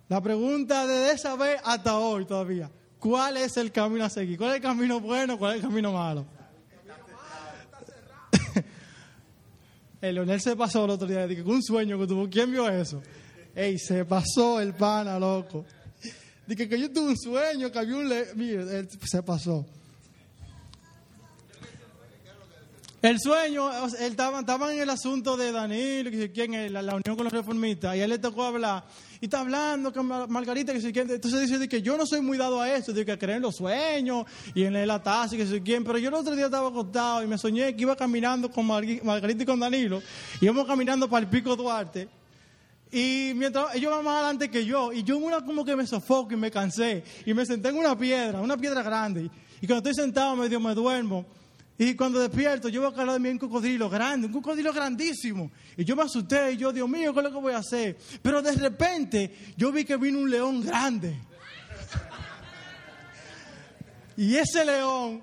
La 0.09 0.23
pregunta 0.23 0.87
de 0.87 1.11
esa 1.11 1.37
vez 1.37 1.61
hasta 1.65 1.99
hoy 1.99 2.25
todavía. 2.25 2.71
¿Cuál 2.99 3.37
es 3.37 3.57
el 3.59 3.71
camino 3.73 4.05
a 4.05 4.11
seguir? 4.11 4.39
¿Cuál 4.39 4.51
es 4.51 4.57
el 4.57 4.63
camino 4.63 5.01
bueno? 5.01 5.39
¿Cuál 5.39 5.53
es 5.53 5.57
el 5.63 5.69
camino 5.69 5.93
malo? 5.93 6.25
El 10.01 10.15
Leonel 10.15 10.41
se 10.41 10.55
pasó 10.55 10.85
el 10.85 10.91
otro 10.91 11.09
día, 11.09 11.27
dije, 11.27 11.43
un 11.43 11.63
sueño 11.63 11.99
que 11.99 12.07
tuvo. 12.07 12.29
¿Quién 12.29 12.53
vio 12.53 12.69
eso? 12.69 13.03
Ey, 13.57 13.79
se 13.79 14.05
pasó 14.05 14.61
el 14.61 14.75
pana, 14.75 15.19
loco. 15.19 15.65
Dije 16.47 16.69
que 16.69 16.79
yo 16.79 16.93
tuve 16.93 17.09
un 17.09 17.17
sueño, 17.17 17.73
que 17.73 17.79
había 17.79 17.97
un... 17.97 18.07
Le 18.07 18.35
Mire, 18.35 18.79
él 18.79 18.89
se 19.03 19.23
pasó. 19.23 19.65
El 23.01 23.19
sueño, 23.19 23.71
estaban, 24.01 24.41
estaban 24.41 24.75
en 24.75 24.81
el 24.81 24.91
asunto 24.91 25.39
de 25.39 25.53
Danilo, 25.53 26.11
que 26.11 26.33
quién 26.33 26.53
es, 26.53 26.71
la, 26.71 26.81
unión 26.81 27.17
con 27.17 27.25
los 27.25 27.33
reformistas, 27.33 27.97
y 27.97 28.01
a 28.01 28.05
él 28.05 28.11
le 28.11 28.19
tocó 28.19 28.45
hablar, 28.45 28.85
y 29.21 29.27
está 29.27 29.41
hablando 29.41 29.93
con 29.93 30.07
Margarita, 30.07 30.73
que 30.73 30.81
sé 30.81 30.93
quién, 30.93 31.09
entonces 31.09 31.49
dice 31.49 31.69
que 31.69 31.81
yo 31.81 31.97
no 31.97 32.05
soy 32.05 32.21
muy 32.21 32.37
dado 32.37 32.61
a 32.61 32.71
eso, 32.75 32.93
de 32.93 33.07
que 33.07 33.17
creen 33.17 33.37
en 33.37 33.43
los 33.43 33.57
sueños, 33.57 34.27
y 34.55 34.65
en 34.65 34.87
la 34.87 35.03
taza, 35.03 35.37
que 35.37 35.47
sé 35.47 35.63
quién, 35.63 35.85
pero 35.85 35.99
yo 35.99 36.09
el 36.09 36.15
otro 36.15 36.35
día 36.35 36.47
estaba 36.47 36.69
acostado 36.69 37.23
y 37.23 37.27
me 37.27 37.39
soñé 37.39 37.77
que 37.77 37.83
iba 37.83 37.95
caminando 37.95 38.51
con 38.51 38.67
Margarita 38.67 39.43
y 39.43 39.47
con 39.47 39.61
Danilo, 39.61 40.03
y 40.41 40.47
íbamos 40.47 40.67
caminando 40.67 41.09
para 41.09 41.25
el 41.25 41.31
Pico 41.31 41.55
Duarte, 41.55 42.09
y 42.97 43.35
mientras 43.35 43.75
ellos 43.75 43.91
van 43.91 44.03
más 44.03 44.15
adelante 44.15 44.49
que 44.49 44.65
yo, 44.65 44.91
y 44.91 45.03
yo 45.03 45.19
una 45.19 45.45
como 45.45 45.67
que 45.67 45.77
me 45.77 45.87
sofoco 45.87 46.33
y 46.33 46.37
me 46.37 46.51
cansé, 46.51 47.05
y 47.27 47.35
me 47.35 47.45
senté 47.45 47.69
en 47.69 47.77
una 47.77 47.95
piedra, 47.95 48.41
una 48.41 48.57
piedra 48.57 48.83
grande, 48.83 49.31
y 49.61 49.67
cuando 49.67 49.91
estoy 49.91 50.03
sentado 50.03 50.35
medio 50.35 50.59
me 50.59 50.75
duermo, 50.75 51.27
y 51.77 51.95
cuando 51.95 52.21
despierto, 52.21 52.71
yo 52.71 52.81
veo 52.81 52.95
que 52.95 53.01
al 53.01 53.09
lado 53.09 53.19
de 53.19 53.23
mí 53.23 53.29
un 53.29 53.37
cocodrilo 53.37 53.91
grande, 53.91 54.29
un 54.29 54.33
cocodrilo 54.33 54.73
grandísimo. 54.73 55.51
Y 55.77 55.85
yo 55.85 55.95
me 55.95 56.05
asusté 56.05 56.53
y 56.53 56.57
yo, 56.57 56.73
Dios 56.73 56.89
mío, 56.89 57.13
¿qué 57.13 57.19
es 57.19 57.25
lo 57.25 57.31
que 57.33 57.39
voy 57.39 57.53
a 57.53 57.59
hacer? 57.59 57.99
Pero 58.23 58.41
de 58.41 58.53
repente 58.53 59.53
yo 59.59 59.71
vi 59.71 59.85
que 59.85 59.99
vino 59.99 60.19
un 60.19 60.31
león 60.31 60.63
grande. 60.63 61.19
Y 64.17 64.37
ese 64.37 64.65
león 64.65 65.23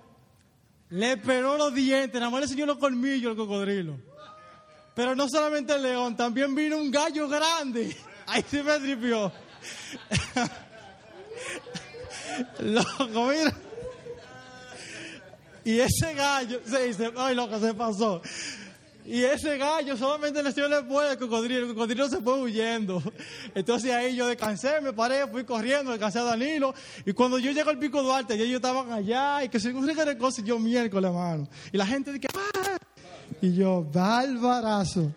le 0.92 1.18
peló 1.18 1.58
los 1.58 1.74
dientes, 1.74 2.14
nada 2.20 2.30
más 2.30 2.42
le 2.42 2.46
enseñó 2.46 2.68
los 2.68 2.78
colmillos 2.78 3.32
al 3.32 3.36
cocodrilo. 3.36 3.98
Pero 4.96 5.16
no 5.16 5.28
solamente 5.28 5.74
el 5.74 5.82
león, 5.82 6.16
también 6.16 6.54
vino 6.54 6.78
un 6.78 6.92
gallo 6.92 7.28
grande. 7.28 7.96
Ahí 8.28 8.44
se 8.50 8.64
me 8.64 8.80
tripió. 8.80 9.32
Loco, 12.60 13.28
mira. 13.28 13.54
Y 15.66 15.80
ese 15.80 16.14
gallo, 16.14 16.60
se 16.66 16.88
dice, 16.88 17.12
ay 17.16 17.36
loco, 17.36 17.60
se 17.60 17.74
pasó. 17.74 18.22
Y 19.06 19.24
ese 19.24 19.58
gallo 19.58 19.98
solamente 19.98 20.42
le 20.42 20.52
dio 20.52 20.70
después 20.70 21.10
del 21.10 21.18
cocodrilo, 21.18 21.62
el 21.62 21.74
cocodrilo 21.74 22.10
se 22.10 22.22
fue 22.22 22.40
huyendo. 22.40 23.02
Entonces 23.56 23.92
ahí 23.92 24.16
yo 24.16 24.28
descansé, 24.28 24.80
me 24.82 24.94
paré, 24.94 25.28
fui 25.28 25.44
corriendo, 25.44 25.92
descansé 25.92 26.20
a 26.20 26.24
Danilo. 26.24 26.74
Y 27.06 27.14
cuando 27.14 27.40
yo 27.40 27.52
llego 27.52 27.70
al 27.70 27.80
Pico 27.80 28.02
Duarte, 28.02 28.36
ellos 28.36 28.56
estaban 28.56 28.92
allá 28.92 29.44
y 29.44 29.50
que 29.50 29.60
se 29.60 29.72
de 29.72 30.18
cosas 30.18 30.40
y 30.40 30.48
yo 30.48 30.60
miércoles, 30.60 31.10
hermano. 31.10 31.48
Y 31.72 31.78
la 31.78 31.86
gente 31.86 32.14
dice, 32.14 32.28
¡Ah! 32.34 32.78
Y 33.42 33.54
yo, 33.54 33.84
barbarazo. 33.84 35.12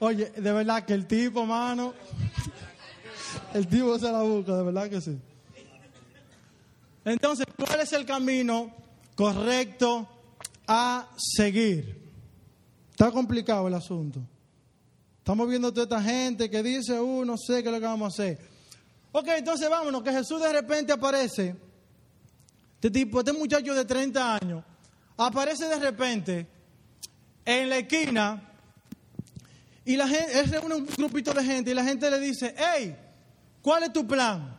Oye, 0.00 0.30
de 0.30 0.52
verdad 0.52 0.84
que 0.84 0.94
el 0.94 1.06
tipo, 1.06 1.42
hermano, 1.42 1.94
el 3.54 3.66
tipo 3.66 3.98
se 3.98 4.10
la 4.10 4.22
busca, 4.22 4.56
de 4.56 4.62
verdad 4.62 4.90
que 4.90 5.00
sí. 5.00 5.18
Entonces, 7.04 7.46
¿cuál 7.56 7.80
es 7.80 7.92
el 7.92 8.04
camino 8.04 8.72
correcto 9.14 10.08
a 10.66 11.08
seguir. 11.16 12.00
Está 12.90 13.10
complicado 13.10 13.68
el 13.68 13.74
asunto. 13.74 14.20
Estamos 15.18 15.48
viendo 15.48 15.72
toda 15.72 15.84
esta 15.84 16.02
gente 16.02 16.50
que 16.50 16.62
dice, 16.62 16.98
uh, 16.98 17.24
no 17.24 17.36
sé 17.36 17.62
qué 17.62 17.68
es 17.68 17.74
lo 17.74 17.80
que 17.80 17.86
vamos 17.86 18.06
a 18.06 18.22
hacer. 18.22 18.38
Ok, 19.12 19.28
entonces 19.28 19.68
vámonos, 19.68 20.02
que 20.02 20.12
Jesús 20.12 20.40
de 20.40 20.52
repente 20.52 20.92
aparece. 20.92 21.54
Este 22.74 22.90
tipo, 22.90 23.20
este 23.20 23.32
muchacho 23.32 23.74
de 23.74 23.84
30 23.84 24.34
años, 24.36 24.64
aparece 25.16 25.68
de 25.68 25.78
repente 25.78 26.46
en 27.44 27.68
la 27.68 27.78
esquina 27.78 28.52
y 29.84 29.96
la 29.96 30.06
gente, 30.06 30.38
él 30.38 30.50
reúne 30.50 30.74
un 30.76 30.86
grupito 30.86 31.32
de 31.32 31.44
gente 31.44 31.70
y 31.70 31.74
la 31.74 31.84
gente 31.84 32.08
le 32.10 32.20
dice, 32.20 32.54
hey, 32.56 32.96
¿cuál 33.60 33.82
es 33.82 33.92
tu 33.92 34.06
plan? 34.06 34.56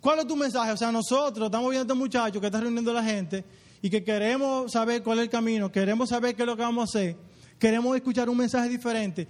¿Cuál 0.00 0.20
es 0.20 0.26
tu 0.26 0.36
mensaje? 0.36 0.72
O 0.72 0.76
sea, 0.76 0.92
nosotros 0.92 1.46
estamos 1.46 1.70
viendo 1.70 1.92
a 1.92 1.94
este 1.94 1.94
muchacho 1.94 2.40
que 2.40 2.46
está 2.46 2.60
reuniendo 2.60 2.90
a 2.90 2.94
la 2.94 3.04
gente 3.04 3.44
y 3.82 3.88
que 3.88 4.04
queremos 4.04 4.72
saber 4.72 5.02
cuál 5.02 5.18
es 5.18 5.24
el 5.24 5.30
camino, 5.30 5.72
queremos 5.72 6.10
saber 6.10 6.34
qué 6.34 6.42
es 6.42 6.46
lo 6.46 6.56
que 6.56 6.62
vamos 6.62 6.82
a 6.82 6.98
hacer, 6.98 7.16
queremos 7.58 7.96
escuchar 7.96 8.28
un 8.28 8.36
mensaje 8.36 8.68
diferente. 8.68 9.26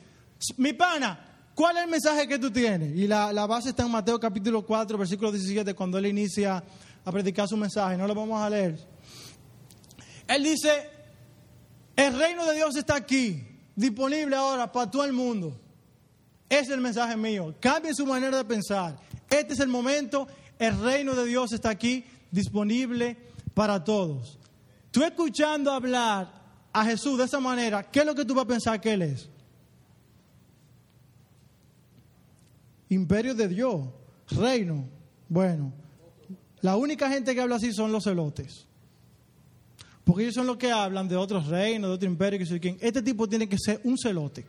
Mi 0.57 0.72
pana, 0.72 1.48
¿cuál 1.55 1.76
es 1.76 1.85
el 1.85 1.90
mensaje 1.90 2.26
que 2.26 2.38
tú 2.38 2.50
tienes? 2.50 2.96
Y 2.96 3.07
la, 3.07 3.46
base 3.46 3.70
está 3.70 3.85
en 3.85 3.90
Mateo 3.90 4.18
capítulo 4.18 4.64
4, 4.66 4.98
versículo 4.98 5.31
17, 5.31 5.74
cuando 5.74 5.98
él 5.98 6.07
inicia 6.07 6.62
a 7.05 7.12
predicar 7.12 7.46
su 7.46 7.57
mensaje. 7.57 7.96
No 7.96 8.07
lo 8.07 8.14
vamos 8.14 8.40
a 8.40 8.50
leer. 8.50 8.79
Él 10.26 10.42
dice, 10.42 11.00
el 11.96 12.18
reino 12.18 12.46
de 12.46 12.55
Dios 12.55 12.76
está 12.76 12.96
aquí, 12.96 13.46
disponible 13.76 14.37
ahora 14.37 14.70
para 14.70 14.90
todo 14.90 15.05
el 15.05 15.12
mundo. 15.12 15.61
Ese 16.48 16.62
es 16.62 16.70
el 16.70 16.81
mensaje 16.81 17.16
mío. 17.16 17.55
Cambien 17.61 17.94
su 17.94 18.05
manera 18.05 18.37
de 18.37 18.44
pensar. 18.44 18.98
Este 19.29 19.55
es 19.55 19.61
el 19.61 19.68
momento. 19.68 20.26
El 20.59 20.79
reino 20.81 21.14
de 21.14 21.24
Dios 21.24 21.53
está 21.53 21.70
aquí, 21.70 22.05
disponible 22.31 23.16
para 23.55 23.83
todos. 23.85 24.38
Tú 24.90 25.05
escuchando 25.05 25.70
hablar 25.70 26.40
a 26.72 26.85
Jesús 26.85 27.18
de 27.18 27.24
esa 27.24 27.40
manera, 27.40 27.83
¿qué 27.90 28.00
es 28.00 28.07
lo 28.07 28.14
que 28.14 28.24
tú 28.24 28.35
vas 28.35 28.44
a 28.44 28.48
pensar 28.48 28.81
que 28.81 28.92
Él 28.92 29.03
es? 29.03 29.29
Imperio 32.88 33.35
de 33.35 33.48
Dios, 33.48 33.87
reino. 34.31 34.88
Bueno, 35.29 35.72
la 36.61 36.76
única 36.76 37.09
gente 37.09 37.35
que 37.35 37.40
habla 37.40 37.57
así 37.57 37.72
son 37.72 37.92
los 37.92 38.05
celotes. 38.05 38.66
Porque 40.05 40.25
ellos 40.25 40.35
son 40.35 40.47
los 40.47 40.57
que 40.57 40.73
hablan 40.73 41.09
de 41.09 41.17
otros 41.17 41.47
reinos, 41.47 41.91
de 41.91 41.95
otro 41.95 42.09
imperio, 42.09 42.39
que 42.39 42.47
soy 42.47 42.61
quien. 42.61 42.77
Este 42.81 43.03
tipo 43.03 43.29
tiene 43.29 43.49
que 43.49 43.57
ser 43.59 43.81
un 43.85 43.97
celote. 43.99 44.45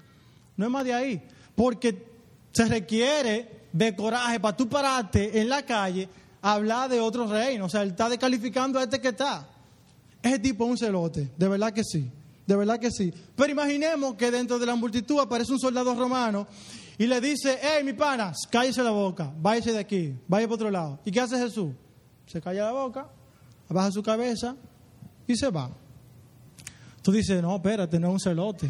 No 0.57 0.65
es 0.65 0.71
más 0.71 0.83
de 0.83 0.93
ahí. 0.93 1.21
Porque 1.55 2.05
se 2.51 2.65
requiere 2.65 3.67
de 3.71 3.95
coraje 3.95 4.39
para 4.39 4.55
tú 4.55 4.67
pararte 4.67 5.39
en 5.39 5.49
la 5.49 5.63
calle 5.63 6.09
a 6.41 6.53
hablar 6.53 6.89
de 6.89 6.99
otro 6.99 7.27
reino. 7.27 7.65
O 7.65 7.69
sea, 7.69 7.83
él 7.83 7.89
está 7.89 8.09
descalificando 8.09 8.79
a 8.79 8.83
este 8.83 8.99
que 8.99 9.09
está. 9.09 9.47
Ese 10.21 10.39
tipo 10.39 10.65
es 10.65 10.71
un 10.71 10.77
celote, 10.77 11.31
de 11.35 11.47
verdad 11.47 11.73
que 11.73 11.83
sí, 11.83 12.07
de 12.45 12.55
verdad 12.55 12.79
que 12.79 12.91
sí. 12.91 13.11
Pero 13.35 13.51
imaginemos 13.51 14.15
que 14.15 14.29
dentro 14.29 14.59
de 14.59 14.67
la 14.67 14.75
multitud 14.75 15.19
aparece 15.19 15.51
un 15.51 15.59
soldado 15.59 15.95
romano 15.95 16.47
y 16.97 17.07
le 17.07 17.19
dice, 17.19 17.57
hey, 17.59 17.83
mi 17.83 17.93
panas, 17.93 18.37
cállese 18.49 18.83
la 18.83 18.91
boca, 18.91 19.33
váyase 19.39 19.71
de 19.71 19.79
aquí, 19.79 20.13
vaya 20.27 20.45
para 20.45 20.55
otro 20.55 20.69
lado. 20.69 20.99
¿Y 21.03 21.11
qué 21.11 21.21
hace 21.21 21.39
Jesús? 21.39 21.71
Se 22.27 22.39
calla 22.39 22.65
la 22.65 22.71
boca, 22.71 23.09
baja 23.67 23.91
su 23.91 24.03
cabeza 24.03 24.55
y 25.27 25.35
se 25.35 25.49
va. 25.49 25.69
Tú 27.01 27.11
dices, 27.11 27.41
no, 27.41 27.55
espérate, 27.55 27.99
no 27.99 28.07
es 28.09 28.13
un 28.13 28.19
celote. 28.19 28.69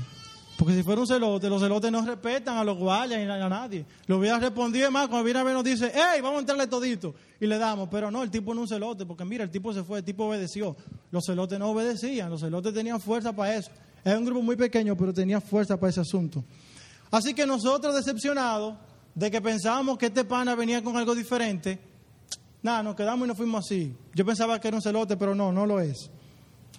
Porque 0.58 0.76
si 0.76 0.84
fuera 0.84 1.02
un 1.02 1.08
celote, 1.08 1.50
los 1.50 1.60
celotes 1.60 1.92
no 1.92 2.06
respetan 2.06 2.56
a 2.58 2.64
los 2.64 2.78
guardias 2.78 3.20
ni 3.20 3.26
a 3.26 3.50
nadie. 3.50 3.84
Lo 4.06 4.20
hubiera 4.20 4.38
respondido 4.38 4.92
más 4.92 5.08
cuando 5.08 5.24
viene 5.24 5.40
a 5.40 5.44
ver 5.44 5.56
nos 5.56 5.64
dice, 5.64 5.92
hey, 5.92 6.22
vamos 6.22 6.38
a 6.38 6.40
entrarle 6.42 6.68
todito. 6.68 7.16
Y 7.40 7.48
le 7.48 7.58
damos. 7.58 7.90
Pero 7.90 8.12
no, 8.12 8.22
el 8.22 8.30
tipo 8.30 8.54
no 8.54 8.64
es 8.64 8.72
un 8.72 8.76
celote, 8.76 9.08
porque 9.08 9.26
mira, 9.26 9.44
el 9.44 9.50
tipo 9.50 9.74
se 9.74 9.84
fue, 9.84 10.00
el 10.00 10.06
tipo 10.06 10.26
obedeció. 10.26 10.76
Los 11.10 11.26
celotes 11.26 11.58
no 11.58 11.70
obedecían, 11.72 12.30
los 12.30 12.42
celotes 12.42 12.74
tenían 12.76 13.02
fuerza 13.02 13.34
para 13.34 13.56
eso. 13.56 13.72
Era 14.06 14.20
un 14.20 14.26
grupo 14.26 14.44
muy 14.44 14.56
pequeño, 14.56 14.96
pero 14.96 15.12
tenía 15.12 15.42
fuerza 15.42 15.78
para 15.78 15.90
ese 15.90 16.02
asunto. 16.02 16.44
Así 17.10 17.34
que 17.34 17.48
nosotros 17.48 17.96
decepcionados 17.96 18.76
de 19.16 19.32
que 19.32 19.42
pensábamos 19.42 19.98
que 19.98 20.06
este 20.06 20.24
pana 20.26 20.54
venía 20.54 20.84
con 20.84 20.96
algo 20.96 21.16
diferente, 21.16 21.80
nada, 22.62 22.84
nos 22.84 22.96
quedamos 22.96 23.26
y 23.26 23.30
nos 23.30 23.38
fuimos 23.38 23.66
así. 23.66 23.96
Yo 24.14 24.24
pensaba 24.26 24.60
que 24.60 24.68
era 24.68 24.78
un 24.78 24.84
celote, 24.84 25.18
pero 25.18 25.34
no, 25.34 25.52
no 25.52 25.66
lo 25.66 25.80
es. 25.80 26.12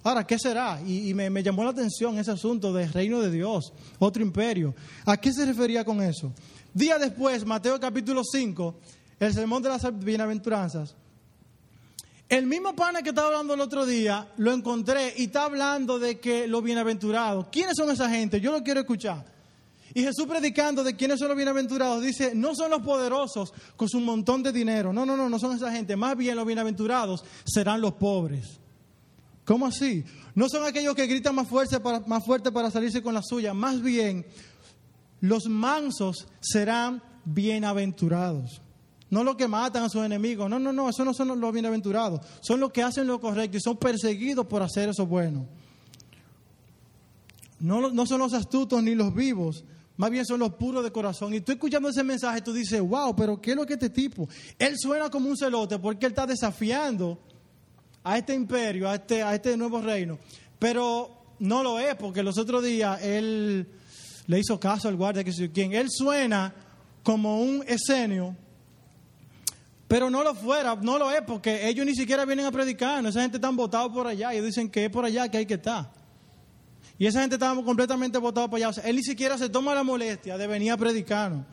Ahora, 0.03 0.27
¿qué 0.27 0.37
será? 0.37 0.81
Y, 0.85 1.13
me, 1.13 1.41
llamó 1.41 1.63
la 1.63 1.69
atención 1.69 2.17
ese 2.17 2.31
asunto 2.31 2.73
del 2.73 2.91
reino 2.91 3.21
de 3.21 3.31
Dios, 3.31 3.71
otro 3.99 4.21
imperio. 4.21 4.75
¿A 5.05 5.15
qué 5.15 5.31
se 5.31 5.45
refería 5.45 5.85
con 5.85 6.01
eso? 6.01 6.33
Día 6.73 6.99
después, 6.99 7.45
Mateo 7.45 7.79
capítulo 7.79 8.21
5, 8.23 8.75
el 9.19 9.33
sermón 9.33 9.63
de 9.63 9.69
las 9.69 9.99
bienaventuranzas. 9.99 10.95
El 12.27 12.47
mismo 12.47 12.75
pana 12.75 13.01
que 13.01 13.09
estaba 13.09 13.27
hablando 13.27 13.53
el 13.53 13.61
otro 13.61 13.85
día, 13.85 14.27
lo 14.37 14.51
encontré 14.51 15.13
y 15.17 15.25
está 15.25 15.45
hablando 15.45 15.99
de 15.99 16.19
que 16.19 16.47
los 16.47 16.63
bienaventurados. 16.63 17.47
¿Quiénes 17.49 17.75
son 17.77 17.89
esa 17.89 18.09
gente? 18.09 18.41
Yo 18.41 18.51
lo 18.51 18.61
quiero 18.61 18.81
escuchar. 18.81 19.23
Y 19.93 20.01
Jesús 20.01 20.25
predicando 20.27 20.83
de 20.83 20.95
quiénes 20.95 21.19
son 21.19 21.27
los 21.29 21.37
bienaventurados, 21.37 22.01
dice, 22.01 22.33
no 22.33 22.55
son 22.55 22.71
los 22.71 22.81
poderosos 22.81 23.53
con 23.77 23.87
su 23.87 23.99
montón 23.99 24.41
de 24.41 24.51
dinero. 24.51 24.91
No, 24.91 25.05
no, 25.05 25.15
no, 25.15 25.29
no 25.29 25.39
son 25.39 25.55
esa 25.55 25.71
gente. 25.71 25.95
Más 25.95 26.17
bien 26.17 26.35
los 26.35 26.45
bienaventurados 26.45 27.23
serán 27.45 27.79
los 27.79 27.93
pobres. 27.93 28.62
¿Cómo 29.45 29.67
así? 29.67 30.05
No 30.35 30.47
son 30.49 30.65
aquellos 30.65 30.95
que 30.95 31.07
gritan 31.07 31.35
más 31.35 31.47
fuerte, 31.47 31.79
para, 31.79 31.99
más 32.01 32.23
fuerte 32.25 32.51
para 32.51 32.71
salirse 32.71 33.01
con 33.01 33.13
la 33.13 33.21
suya. 33.21 33.53
Más 33.53 33.81
bien, 33.81 34.25
los 35.19 35.47
mansos 35.47 36.27
serán 36.39 37.03
bienaventurados. 37.25 38.61
No 39.09 39.23
los 39.23 39.35
que 39.35 39.47
matan 39.47 39.83
a 39.83 39.89
sus 39.89 40.03
enemigos. 40.03 40.49
No, 40.49 40.59
no, 40.59 40.73
no, 40.73 40.89
esos 40.89 41.05
no 41.05 41.13
son 41.13 41.39
los 41.39 41.53
bienaventurados. 41.53 42.21
Son 42.41 42.59
los 42.59 42.71
que 42.71 42.81
hacen 42.81 43.05
lo 43.05 43.19
correcto 43.19 43.57
y 43.57 43.61
son 43.61 43.77
perseguidos 43.77 44.47
por 44.47 44.63
hacer 44.63 44.89
eso 44.89 45.05
bueno. 45.05 45.45
No, 47.59 47.91
no 47.91 48.05
son 48.05 48.19
los 48.19 48.33
astutos 48.33 48.81
ni 48.81 48.95
los 48.95 49.13
vivos. 49.13 49.65
Más 49.97 50.09
bien 50.09 50.25
son 50.25 50.39
los 50.39 50.55
puros 50.55 50.83
de 50.83 50.91
corazón. 50.91 51.33
Y 51.33 51.41
tú 51.41 51.51
escuchando 51.51 51.89
ese 51.89 52.03
mensaje, 52.03 52.41
tú 52.41 52.51
dices, 52.51 52.81
wow, 52.81 53.15
pero 53.15 53.39
¿qué 53.39 53.51
es 53.51 53.57
lo 53.57 53.65
que 53.65 53.73
este 53.73 53.89
tipo? 53.89 54.27
Él 54.57 54.75
suena 54.79 55.09
como 55.09 55.29
un 55.29 55.37
celote 55.37 55.77
porque 55.77 56.07
él 56.07 56.13
está 56.13 56.25
desafiando 56.25 57.19
a 58.03 58.17
este 58.17 58.33
imperio, 58.33 58.89
a 58.89 58.95
este, 58.95 59.23
a 59.23 59.33
este 59.33 59.55
nuevo 59.57 59.81
reino. 59.81 60.19
Pero 60.59 61.35
no 61.39 61.63
lo 61.63 61.79
es, 61.79 61.95
porque 61.95 62.23
los 62.23 62.37
otros 62.37 62.63
días 62.63 63.01
él 63.03 63.67
le 64.27 64.39
hizo 64.39 64.59
caso 64.59 64.87
al 64.87 64.95
guardia 64.95 65.23
que 65.23 65.33
sé 65.33 65.51
quién. 65.51 65.73
Él 65.73 65.87
suena 65.89 66.53
como 67.03 67.41
un 67.41 67.63
escenio, 67.67 68.35
pero 69.87 70.09
no 70.09 70.23
lo 70.23 70.33
fuera, 70.33 70.75
no 70.75 70.97
lo 70.97 71.11
es, 71.11 71.21
porque 71.21 71.67
ellos 71.67 71.85
ni 71.85 71.95
siquiera 71.95 72.25
vienen 72.25 72.45
a 72.45 72.51
predicar. 72.51 73.05
Esa 73.05 73.21
gente 73.21 73.37
está 73.37 73.49
votada 73.49 73.91
por 73.91 74.07
allá 74.07 74.33
y 74.33 74.41
dicen 74.41 74.69
que 74.69 74.85
es 74.85 74.91
por 74.91 75.05
allá 75.05 75.29
que 75.29 75.37
hay 75.37 75.45
que 75.45 75.55
estar. 75.55 75.91
Y 76.97 77.05
esa 77.05 77.21
gente 77.21 77.35
estaba 77.35 77.61
completamente 77.63 78.17
votada 78.17 78.47
por 78.49 78.57
allá. 78.57 78.71
Él 78.83 78.95
ni 78.95 79.03
siquiera 79.03 79.37
se 79.37 79.49
toma 79.49 79.73
la 79.73 79.83
molestia 79.83 80.37
de 80.37 80.47
venir 80.47 80.71
a 80.71 80.77
predicar. 80.77 81.45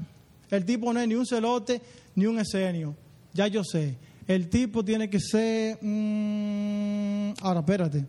El 0.51 0.65
tipo 0.65 0.93
no 0.93 1.01
es 1.01 1.09
ni 1.09 1.15
un 1.15 1.27
celote 1.27 1.81
ni 2.15 2.27
un 2.27 2.39
escenio. 2.39 2.95
Ya 3.33 3.47
yo 3.47 3.65
sé. 3.65 3.97
El 4.31 4.49
tipo 4.49 4.85
tiene 4.85 5.11
que 5.11 5.19
ser. 5.19 5.77
Mm, 5.83 7.33
ahora, 7.40 7.59
espérate. 7.59 8.07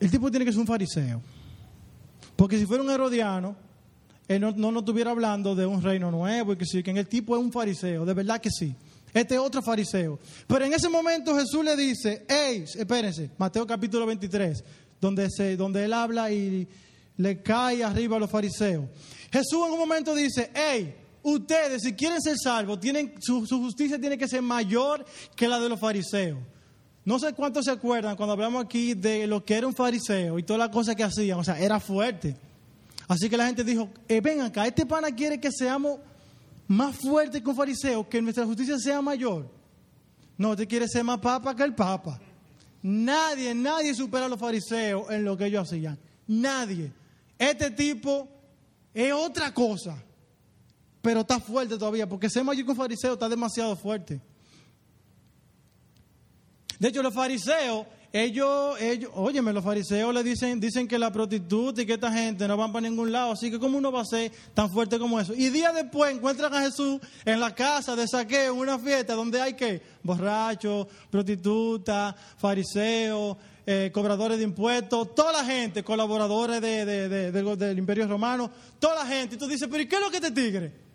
El 0.00 0.10
tipo 0.10 0.30
tiene 0.30 0.46
que 0.46 0.52
ser 0.52 0.60
un 0.62 0.66
fariseo. 0.66 1.20
Porque 2.34 2.58
si 2.58 2.64
fuera 2.64 2.82
un 2.82 2.88
herodiano, 2.88 3.54
él 4.26 4.40
no, 4.40 4.52
no 4.52 4.72
nos 4.72 4.84
estuviera 4.84 5.10
hablando 5.10 5.54
de 5.54 5.66
un 5.66 5.82
reino 5.82 6.10
nuevo 6.10 6.54
y 6.54 6.56
que 6.56 6.64
sí, 6.64 6.82
que 6.82 6.92
el 6.92 7.08
tipo 7.08 7.36
es 7.36 7.42
un 7.42 7.52
fariseo, 7.52 8.06
de 8.06 8.14
verdad 8.14 8.40
que 8.40 8.48
sí. 8.48 8.74
Este 9.12 9.34
es 9.34 9.40
otro 9.40 9.60
fariseo. 9.60 10.18
Pero 10.46 10.64
en 10.64 10.72
ese 10.72 10.88
momento 10.88 11.36
Jesús 11.36 11.62
le 11.62 11.76
dice, 11.76 12.24
hey, 12.26 12.64
espérense, 12.74 13.32
Mateo 13.36 13.66
capítulo 13.66 14.06
23, 14.06 14.64
donde, 14.98 15.28
se, 15.28 15.58
donde 15.58 15.84
él 15.84 15.92
habla 15.92 16.32
y 16.32 16.66
le 17.18 17.42
cae 17.42 17.84
arriba 17.84 18.16
a 18.16 18.20
los 18.20 18.30
fariseos. 18.30 18.86
Jesús 19.30 19.66
en 19.66 19.74
un 19.74 19.78
momento 19.78 20.14
dice, 20.14 20.50
hey, 20.54 21.01
ustedes 21.22 21.82
si 21.82 21.94
quieren 21.94 22.20
ser 22.20 22.36
salvos, 22.42 22.80
tienen, 22.80 23.14
su, 23.20 23.46
justicia 23.46 24.00
tiene 24.00 24.18
que 24.18 24.28
ser 24.28 24.42
mayor 24.42 25.04
que 25.36 25.48
la 25.48 25.60
de 25.60 25.68
los 25.68 25.80
fariseos. 25.80 26.38
No 27.04 27.18
sé 27.18 27.32
cuántos 27.32 27.64
se 27.64 27.70
acuerdan 27.70 28.16
cuando 28.16 28.32
hablamos 28.32 28.64
aquí 28.64 28.94
de 28.94 29.26
lo 29.26 29.44
que 29.44 29.54
era 29.54 29.66
un 29.66 29.74
fariseo 29.74 30.38
y 30.38 30.44
todas 30.44 30.58
las 30.58 30.68
cosas 30.68 30.94
que 30.94 31.02
hacían, 31.02 31.38
o 31.38 31.44
sea, 31.44 31.58
era 31.58 31.80
fuerte. 31.80 32.36
Así 33.08 33.28
que 33.28 33.36
la 33.36 33.46
gente 33.46 33.64
dijo, 33.64 33.88
eh, 34.08 34.20
ven 34.20 34.40
acá, 34.40 34.66
este 34.66 34.86
pana 34.86 35.10
quiere 35.10 35.40
que 35.40 35.50
seamos 35.50 35.98
más 36.68 36.96
fuertes 36.96 37.42
que 37.42 37.50
un 37.50 37.56
fariseo, 37.56 38.08
que 38.08 38.22
nuestra 38.22 38.46
justicia 38.46 38.78
sea 38.78 39.02
mayor. 39.02 39.50
No, 40.38 40.56
te 40.56 40.66
quiere 40.66 40.88
ser 40.88 41.04
más 41.04 41.18
papa 41.18 41.54
que 41.54 41.62
el 41.62 41.74
papa. 41.74 42.20
Nadie, 42.82 43.54
nadie 43.54 43.94
supera 43.94 44.26
a 44.26 44.28
los 44.28 44.38
fariseos 44.38 45.10
en 45.10 45.24
lo 45.24 45.36
que 45.36 45.46
ellos 45.46 45.68
hacían. 45.68 45.98
Nadie. 46.26 46.92
Este 47.38 47.70
tipo 47.70 48.28
es 48.94 49.12
otra 49.12 49.52
cosa, 49.52 50.02
pero 51.02 51.20
está 51.20 51.40
fuerte 51.40 51.76
todavía, 51.76 52.08
porque 52.08 52.30
ser 52.30 52.44
mayor 52.44 52.64
que 52.64 52.70
un 52.70 52.76
fariseo 52.76 53.14
está 53.14 53.28
demasiado 53.28 53.76
fuerte. 53.76 54.20
De 56.78 56.88
hecho, 56.88 57.02
los 57.02 57.12
fariseos, 57.12 57.86
ellos, 58.12 58.80
ellos, 58.80 59.10
óyeme, 59.14 59.52
los 59.52 59.64
fariseos 59.64 60.14
le 60.14 60.22
dicen, 60.22 60.60
dicen 60.60 60.86
que 60.86 60.98
la 60.98 61.10
prostituta 61.10 61.82
y 61.82 61.86
que 61.86 61.94
esta 61.94 62.12
gente 62.12 62.46
no 62.46 62.56
van 62.56 62.72
para 62.72 62.88
ningún 62.88 63.10
lado, 63.10 63.32
así 63.32 63.50
que 63.50 63.58
¿cómo 63.58 63.78
uno 63.78 63.90
va 63.90 64.02
a 64.02 64.04
ser 64.04 64.30
tan 64.54 64.70
fuerte 64.70 64.98
como 64.98 65.18
eso? 65.18 65.34
Y 65.34 65.48
días 65.50 65.74
después 65.74 66.14
encuentran 66.14 66.54
a 66.54 66.62
Jesús 66.62 67.00
en 67.24 67.40
la 67.40 67.54
casa 67.54 67.96
de 67.96 68.06
saqueo, 68.06 68.54
en 68.54 68.60
una 68.60 68.78
fiesta 68.78 69.14
donde 69.14 69.40
hay 69.40 69.54
que 69.54 69.82
borrachos, 70.02 70.86
prostitutas, 71.10 72.14
fariseos, 72.36 73.36
eh, 73.66 73.90
cobradores 73.92 74.38
de 74.38 74.44
impuestos, 74.44 75.14
toda 75.14 75.32
la 75.32 75.44
gente, 75.44 75.82
colaboradores 75.82 76.60
del 76.60 77.78
imperio 77.78 78.06
romano, 78.06 78.50
toda 78.78 79.04
la 79.04 79.06
gente. 79.06 79.36
Y 79.36 79.38
tú 79.38 79.46
dices, 79.46 79.68
pero 79.70 79.82
¿y 79.82 79.86
qué 79.86 79.96
es 79.96 80.02
lo 80.02 80.10
que 80.10 80.20
te 80.20 80.30
tigre? 80.30 80.91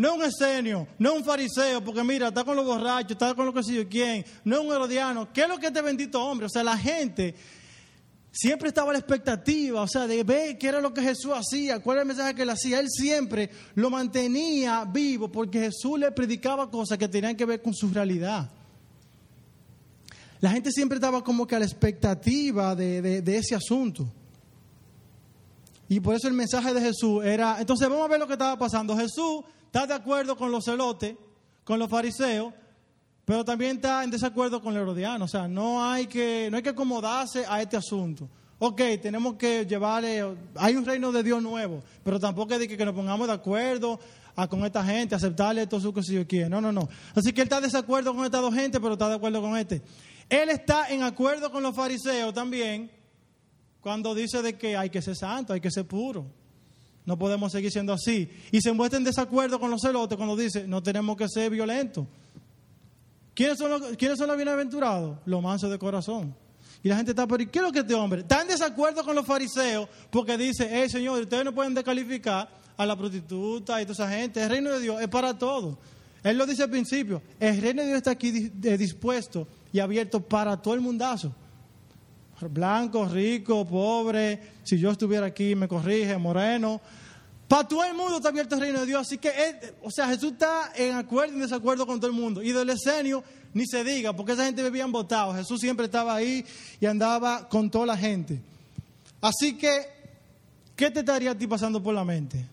No 0.00 0.14
un 0.14 0.22
escenio, 0.22 0.88
no 0.98 1.12
un 1.12 1.22
fariseo, 1.22 1.84
porque 1.84 2.02
mira, 2.02 2.28
está 2.28 2.42
con 2.42 2.56
los 2.56 2.64
borrachos, 2.64 3.10
está 3.10 3.34
con 3.34 3.44
lo 3.44 3.52
que 3.52 3.62
sé 3.62 3.74
yo 3.74 3.86
quién, 3.86 4.24
no 4.44 4.62
un 4.62 4.72
herodiano. 4.72 5.30
¿Qué 5.30 5.42
es 5.42 5.48
lo 5.50 5.58
que 5.58 5.66
este 5.66 5.82
bendito 5.82 6.24
hombre? 6.24 6.46
O 6.46 6.48
sea, 6.48 6.64
la 6.64 6.78
gente 6.78 7.34
siempre 8.32 8.68
estaba 8.68 8.88
a 8.88 8.92
la 8.94 8.98
expectativa, 8.98 9.82
o 9.82 9.86
sea, 9.86 10.06
de 10.06 10.24
ver 10.24 10.56
qué 10.56 10.68
era 10.68 10.80
lo 10.80 10.94
que 10.94 11.02
Jesús 11.02 11.32
hacía, 11.34 11.80
cuál 11.80 11.96
era 11.96 12.02
el 12.04 12.08
mensaje 12.08 12.34
que 12.34 12.44
él 12.44 12.48
hacía. 12.48 12.80
Él 12.80 12.88
siempre 12.88 13.50
lo 13.74 13.90
mantenía 13.90 14.86
vivo 14.86 15.30
porque 15.30 15.60
Jesús 15.60 15.98
le 15.98 16.10
predicaba 16.12 16.70
cosas 16.70 16.96
que 16.96 17.06
tenían 17.06 17.36
que 17.36 17.44
ver 17.44 17.60
con 17.60 17.74
su 17.74 17.90
realidad. 17.90 18.50
La 20.40 20.50
gente 20.50 20.72
siempre 20.72 20.96
estaba 20.96 21.22
como 21.22 21.46
que 21.46 21.56
a 21.56 21.58
la 21.58 21.66
expectativa 21.66 22.74
de, 22.74 23.20
de 23.20 23.36
ese 23.36 23.54
asunto. 23.54 24.10
Y 25.90 26.00
por 26.00 26.14
eso 26.14 26.26
el 26.26 26.32
mensaje 26.32 26.72
de 26.72 26.80
Jesús 26.80 27.22
era, 27.22 27.60
entonces 27.60 27.86
vamos 27.86 28.06
a 28.06 28.08
ver 28.08 28.18
lo 28.18 28.26
que 28.26 28.32
estaba 28.32 28.58
pasando. 28.58 28.96
Jesús 28.96 29.44
está 29.70 29.86
de 29.86 29.94
acuerdo 29.94 30.36
con 30.36 30.50
los 30.50 30.64
celotes, 30.64 31.14
con 31.62 31.78
los 31.78 31.88
fariseos, 31.88 32.52
pero 33.24 33.44
también 33.44 33.76
está 33.76 34.02
en 34.02 34.10
desacuerdo 34.10 34.60
con 34.60 34.74
el 34.74 34.82
herodiano. 34.82 35.26
O 35.26 35.28
sea, 35.28 35.46
no 35.46 35.84
hay 35.84 36.08
que, 36.08 36.48
no 36.50 36.56
hay 36.56 36.62
que 36.64 36.70
acomodarse 36.70 37.44
a 37.48 37.62
este 37.62 37.76
asunto. 37.76 38.28
Ok, 38.58 38.80
tenemos 39.00 39.36
que 39.36 39.64
llevarle, 39.64 40.36
hay 40.56 40.74
un 40.74 40.84
reino 40.84 41.12
de 41.12 41.22
Dios 41.22 41.40
nuevo, 41.40 41.84
pero 42.02 42.18
tampoco 42.18 42.52
es 42.54 42.58
de 42.58 42.66
que, 42.68 42.84
nos 42.84 42.96
pongamos 42.96 43.28
de 43.28 43.32
acuerdo 43.32 44.00
con 44.48 44.64
esta 44.64 44.84
gente, 44.84 45.14
aceptarle 45.14 45.68
todo 45.68 45.80
su 45.80 45.94
que 45.94 46.02
si 46.02 46.14
yo 46.14 46.26
quiero. 46.26 46.48
No, 46.48 46.60
no, 46.60 46.72
no. 46.72 46.88
Así 47.14 47.32
que 47.32 47.42
él 47.42 47.46
está 47.46 47.60
de 47.60 47.68
desacuerdo 47.68 48.12
con 48.12 48.24
estas 48.24 48.40
dos 48.40 48.52
gente, 48.52 48.80
pero 48.80 48.94
está 48.94 49.08
de 49.08 49.14
acuerdo 49.14 49.40
con 49.40 49.56
este. 49.56 49.82
Él 50.28 50.50
está 50.50 50.88
en 50.88 51.04
acuerdo 51.04 51.52
con 51.52 51.62
los 51.62 51.76
fariseos 51.76 52.34
también 52.34 52.90
cuando 53.80 54.16
dice 54.16 54.42
de 54.42 54.58
que 54.58 54.76
hay 54.76 54.90
que 54.90 55.00
ser 55.00 55.14
santo, 55.14 55.52
hay 55.52 55.60
que 55.60 55.70
ser 55.70 55.86
puro. 55.86 56.39
No 57.10 57.18
podemos 57.18 57.50
seguir 57.50 57.72
siendo 57.72 57.92
así. 57.92 58.30
Y 58.52 58.60
se 58.60 58.72
muestra 58.72 58.96
en 58.96 59.02
desacuerdo 59.02 59.58
con 59.58 59.68
los 59.68 59.80
celotes 59.82 60.16
cuando 60.16 60.36
dice, 60.36 60.68
no 60.68 60.80
tenemos 60.80 61.16
que 61.16 61.28
ser 61.28 61.50
violentos. 61.50 62.06
¿Quiénes 63.34 63.58
son 63.58 63.68
los, 63.68 63.96
¿quiénes 63.96 64.16
son 64.16 64.28
los 64.28 64.36
bienaventurados? 64.36 65.18
Los 65.24 65.42
mansos 65.42 65.72
de 65.72 65.76
corazón. 65.76 66.32
Y 66.84 66.88
la 66.88 66.94
gente 66.94 67.10
está, 67.10 67.26
pero 67.26 67.50
¿qué 67.50 67.58
es 67.58 67.64
lo 67.64 67.72
que 67.72 67.80
este 67.80 67.94
hombre? 67.94 68.20
Está 68.20 68.42
en 68.42 68.46
desacuerdo 68.46 69.02
con 69.02 69.16
los 69.16 69.26
fariseos 69.26 69.88
porque 70.08 70.38
dice, 70.38 70.68
hey 70.70 70.88
Señor, 70.88 71.20
ustedes 71.20 71.44
no 71.44 71.52
pueden 71.52 71.74
descalificar 71.74 72.48
a 72.76 72.86
la 72.86 72.96
prostituta 72.96 73.82
y 73.82 73.86
toda 73.86 73.94
esa 73.94 74.08
gente. 74.08 74.40
El 74.40 74.48
reino 74.48 74.70
de 74.70 74.78
Dios 74.78 75.02
es 75.02 75.08
para 75.08 75.36
todos. 75.36 75.78
Él 76.22 76.38
lo 76.38 76.46
dice 76.46 76.62
al 76.62 76.70
principio, 76.70 77.20
el 77.40 77.60
reino 77.60 77.82
de 77.82 77.88
Dios 77.88 77.96
está 77.96 78.12
aquí 78.12 78.30
dispuesto 78.30 79.48
y 79.72 79.80
abierto 79.80 80.20
para 80.20 80.56
todo 80.56 80.74
el 80.74 80.80
mundazo 80.80 81.34
blanco, 82.48 83.06
rico, 83.06 83.66
pobre, 83.66 84.40
si 84.62 84.78
yo 84.78 84.90
estuviera 84.90 85.26
aquí 85.26 85.54
me 85.54 85.68
corrige, 85.68 86.16
moreno. 86.16 86.80
Para 87.50 87.66
todo 87.66 87.82
el 87.82 87.94
mundo 87.94 88.18
está 88.18 88.28
abierto 88.28 88.54
el 88.54 88.60
reino 88.60 88.78
de 88.78 88.86
Dios. 88.86 89.00
Así 89.00 89.18
que, 89.18 89.32
o 89.82 89.90
sea, 89.90 90.06
Jesús 90.06 90.34
está 90.34 90.70
en 90.72 90.94
acuerdo 90.94 91.32
y 91.32 91.34
en 91.34 91.42
desacuerdo 91.42 91.84
con 91.84 91.98
todo 91.98 92.08
el 92.08 92.16
mundo. 92.16 92.44
Y 92.44 92.52
del 92.52 92.70
escenio 92.70 93.24
ni 93.52 93.66
se 93.66 93.82
diga, 93.82 94.12
porque 94.12 94.34
esa 94.34 94.44
gente 94.44 94.62
bebían 94.62 94.92
votado. 94.92 95.34
Jesús 95.34 95.58
siempre 95.60 95.86
estaba 95.86 96.14
ahí 96.14 96.46
y 96.78 96.86
andaba 96.86 97.48
con 97.48 97.68
toda 97.68 97.86
la 97.86 97.96
gente. 97.96 98.40
Así 99.20 99.58
que, 99.58 99.84
¿qué 100.76 100.92
te 100.92 101.00
estaría 101.00 101.32
a 101.32 101.34
ti 101.34 101.48
pasando 101.48 101.82
por 101.82 101.92
la 101.92 102.04
mente? 102.04 102.46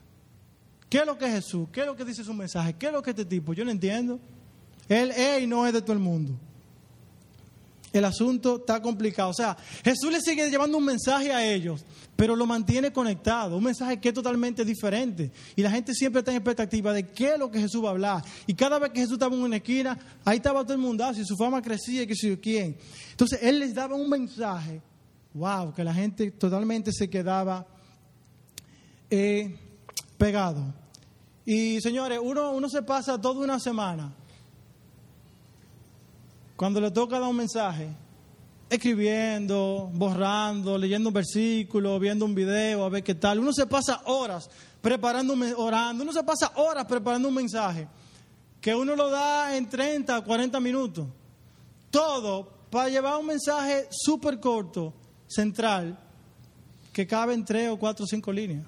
¿Qué 0.89 0.97
es 0.97 1.05
lo 1.05 1.15
que 1.15 1.25
es 1.25 1.31
Jesús? 1.31 1.69
¿Qué 1.71 1.81
es 1.81 1.85
lo 1.85 1.95
que 1.95 2.03
dice 2.03 2.23
su 2.23 2.33
mensaje? 2.33 2.73
¿Qué 2.73 2.87
es 2.87 2.91
lo 2.91 3.03
que 3.03 3.11
este 3.11 3.25
tipo? 3.25 3.53
Yo 3.53 3.63
no 3.65 3.69
entiendo. 3.69 4.19
Él 4.89 5.11
es 5.11 5.43
y 5.43 5.45
no 5.45 5.67
es 5.67 5.73
de 5.73 5.83
todo 5.83 5.93
el 5.93 5.99
mundo 5.99 6.33
el 7.97 8.05
asunto 8.05 8.57
está 8.57 8.81
complicado. 8.81 9.29
O 9.29 9.33
sea, 9.33 9.57
Jesús 9.83 10.11
le 10.11 10.21
sigue 10.21 10.49
llevando 10.49 10.77
un 10.77 10.85
mensaje 10.85 11.31
a 11.31 11.45
ellos, 11.45 11.85
pero 12.15 12.35
lo 12.35 12.45
mantiene 12.45 12.91
conectado, 12.91 13.57
un 13.57 13.63
mensaje 13.63 13.99
que 13.99 14.09
es 14.09 14.13
totalmente 14.13 14.63
diferente. 14.65 15.31
Y 15.55 15.61
la 15.61 15.71
gente 15.71 15.93
siempre 15.93 16.19
está 16.19 16.31
en 16.31 16.37
expectativa 16.37 16.93
de 16.93 17.09
qué 17.09 17.33
es 17.33 17.39
lo 17.39 17.49
que 17.49 17.59
Jesús 17.59 17.83
va 17.83 17.89
a 17.89 17.91
hablar. 17.91 18.23
Y 18.45 18.53
cada 18.53 18.79
vez 18.79 18.91
que 18.91 19.01
Jesús 19.01 19.13
estaba 19.13 19.35
en 19.35 19.41
una 19.41 19.57
esquina, 19.57 19.97
ahí 20.25 20.37
estaba 20.37 20.63
todo 20.63 20.73
el 20.73 20.79
mundo, 20.79 21.05
y 21.11 21.25
su 21.25 21.35
fama 21.35 21.61
crecía 21.61 22.05
que 22.05 22.15
sé 22.15 22.39
quién. 22.39 22.77
Entonces, 23.11 23.39
Él 23.41 23.59
les 23.59 23.73
daba 23.73 23.95
un 23.95 24.09
mensaje, 24.09 24.81
wow, 25.33 25.73
que 25.73 25.83
la 25.83 25.93
gente 25.93 26.31
totalmente 26.31 26.91
se 26.91 27.09
quedaba 27.09 27.65
eh, 29.09 29.57
pegado. 30.17 30.73
Y 31.45 31.79
señores, 31.81 32.19
uno, 32.21 32.51
uno 32.51 32.69
se 32.69 32.81
pasa 32.81 33.19
toda 33.19 33.41
una 33.41 33.59
semana 33.59 34.13
cuando 36.57 36.81
le 36.81 36.89
toca 36.89 37.19
dar 37.19 37.29
un 37.29 37.35
mensaje, 37.35 37.87
escribiendo, 38.67 39.91
borrando, 39.93 40.75
leyendo 40.75 41.09
un 41.09 41.13
versículo, 41.13 41.99
viendo 41.99 42.25
un 42.25 42.33
video, 42.33 42.83
a 42.83 42.89
ver 42.89 43.03
qué 43.03 43.13
tal. 43.13 43.39
Uno 43.39 43.53
se 43.53 43.67
pasa 43.67 44.01
horas 44.05 44.49
preparando, 44.81 45.35
orando, 45.55 46.03
uno 46.03 46.11
se 46.11 46.23
pasa 46.23 46.51
horas 46.55 46.85
preparando 46.85 47.27
un 47.27 47.35
mensaje 47.35 47.87
que 48.59 48.73
uno 48.73 48.95
lo 48.95 49.11
da 49.11 49.55
en 49.55 49.69
30, 49.69 50.19
40 50.21 50.59
minutos. 50.59 51.07
Todo 51.91 52.51
para 52.71 52.89
llevar 52.89 53.17
un 53.17 53.27
mensaje 53.27 53.87
súper 53.91 54.39
corto, 54.39 54.95
central, 55.27 55.97
que 56.91 57.05
cabe 57.05 57.35
en 57.35 57.45
3 57.45 57.69
o 57.69 57.77
4 57.77 58.03
o 58.03 58.07
5 58.07 58.31
líneas. 58.33 58.65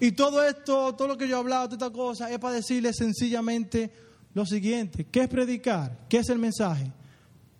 Y 0.00 0.12
todo 0.12 0.44
esto, 0.44 0.96
todo 0.96 1.06
lo 1.06 1.16
que 1.16 1.28
yo 1.28 1.36
he 1.36 1.38
hablado, 1.38 1.68
toda 1.68 1.86
esta 1.86 1.96
cosa, 1.96 2.28
es 2.28 2.40
para 2.40 2.54
decirle 2.54 2.92
sencillamente 2.92 4.07
lo 4.38 4.46
siguiente, 4.46 5.04
¿qué 5.10 5.22
es 5.22 5.28
predicar? 5.28 6.06
¿Qué 6.08 6.18
es 6.18 6.28
el 6.28 6.38
mensaje? 6.38 6.92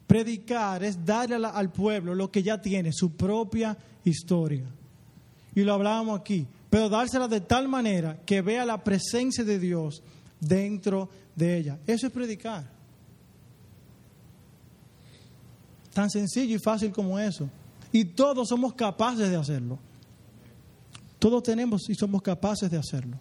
Predicar 0.07 0.85
es 0.85 1.05
darle 1.05 1.45
al 1.45 1.73
pueblo 1.73 2.15
lo 2.15 2.31
que 2.31 2.41
ya 2.41 2.63
tiene, 2.63 2.93
su 2.93 3.17
propia 3.17 3.77
historia. 4.05 4.65
Y 5.57 5.65
lo 5.65 5.75
hablábamos 5.75 6.21
aquí, 6.21 6.47
pero 6.71 6.89
dársela 6.89 7.27
de 7.27 7.41
tal 7.41 7.67
manera 7.67 8.21
que 8.25 8.43
vea 8.43 8.65
la 8.65 8.85
presencia 8.85 9.43
de 9.43 9.59
Dios 9.59 10.05
dentro 10.39 11.09
de 11.35 11.57
ella. 11.57 11.81
Eso 11.85 12.07
es 12.07 12.13
predicar. 12.13 12.71
Tan 15.93 16.09
sencillo 16.09 16.55
y 16.55 16.61
fácil 16.61 16.93
como 16.93 17.19
eso. 17.19 17.51
Y 17.91 18.05
todos 18.05 18.49
somos 18.49 18.75
capaces 18.75 19.29
de 19.29 19.37
hacerlo. 19.37 19.81
Todos 21.19 21.43
tenemos 21.43 21.91
y 21.91 21.97
somos 21.97 22.23
capaces 22.23 22.71
de 22.71 22.79
hacerlo. 22.79 23.19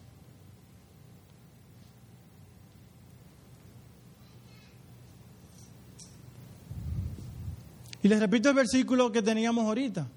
Y 8.07 8.09
les 8.09 8.21
repito 8.21 8.47
el 8.47 8.55
versículo 8.55 9.11
que 9.11 9.21
teníamos 9.21 9.65
ahorita. 9.65 10.07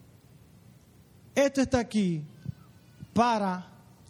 Esto 1.34 1.60
está 1.60 1.80
aquí 1.80 2.22
para 3.12 3.66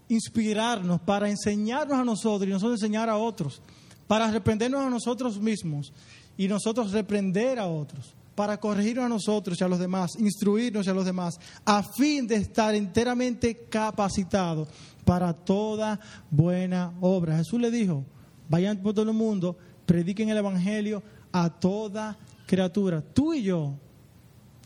inspirarnos, 0.06 1.00
para 1.00 1.30
enseñarnos 1.30 1.98
a 1.98 2.04
nosotros 2.04 2.46
y 2.46 2.52
nosotros 2.52 2.78
enseñar 2.78 3.08
a 3.08 3.16
otros, 3.16 3.62
para 4.06 4.30
reprendernos 4.30 4.82
a 4.82 4.90
nosotros 4.90 5.40
mismos 5.40 5.94
y 6.36 6.46
nosotros 6.46 6.92
reprender 6.92 7.58
a 7.58 7.68
otros, 7.68 8.12
para 8.34 8.60
corregirnos 8.60 9.06
a 9.06 9.08
nosotros 9.08 9.58
y 9.58 9.64
a 9.64 9.68
los 9.68 9.78
demás, 9.78 10.10
instruirnos 10.18 10.86
a 10.86 10.92
los 10.92 11.06
demás, 11.06 11.40
a 11.64 11.82
fin 11.82 12.26
de 12.26 12.34
estar 12.34 12.74
enteramente 12.74 13.64
capacitados 13.70 14.68
para 15.06 15.32
toda 15.32 15.98
buena 16.30 16.92
obra. 17.00 17.38
Jesús 17.38 17.58
le 17.58 17.70
dijo, 17.70 18.04
vayan 18.46 18.76
por 18.82 18.92
todo 18.92 19.10
el 19.10 19.16
mundo, 19.16 19.56
prediquen 19.86 20.28
el 20.28 20.36
Evangelio 20.36 21.02
a 21.32 21.48
toda 21.48 22.18
criatura. 22.50 23.00
Tú 23.00 23.32
y 23.32 23.44
yo 23.44 23.78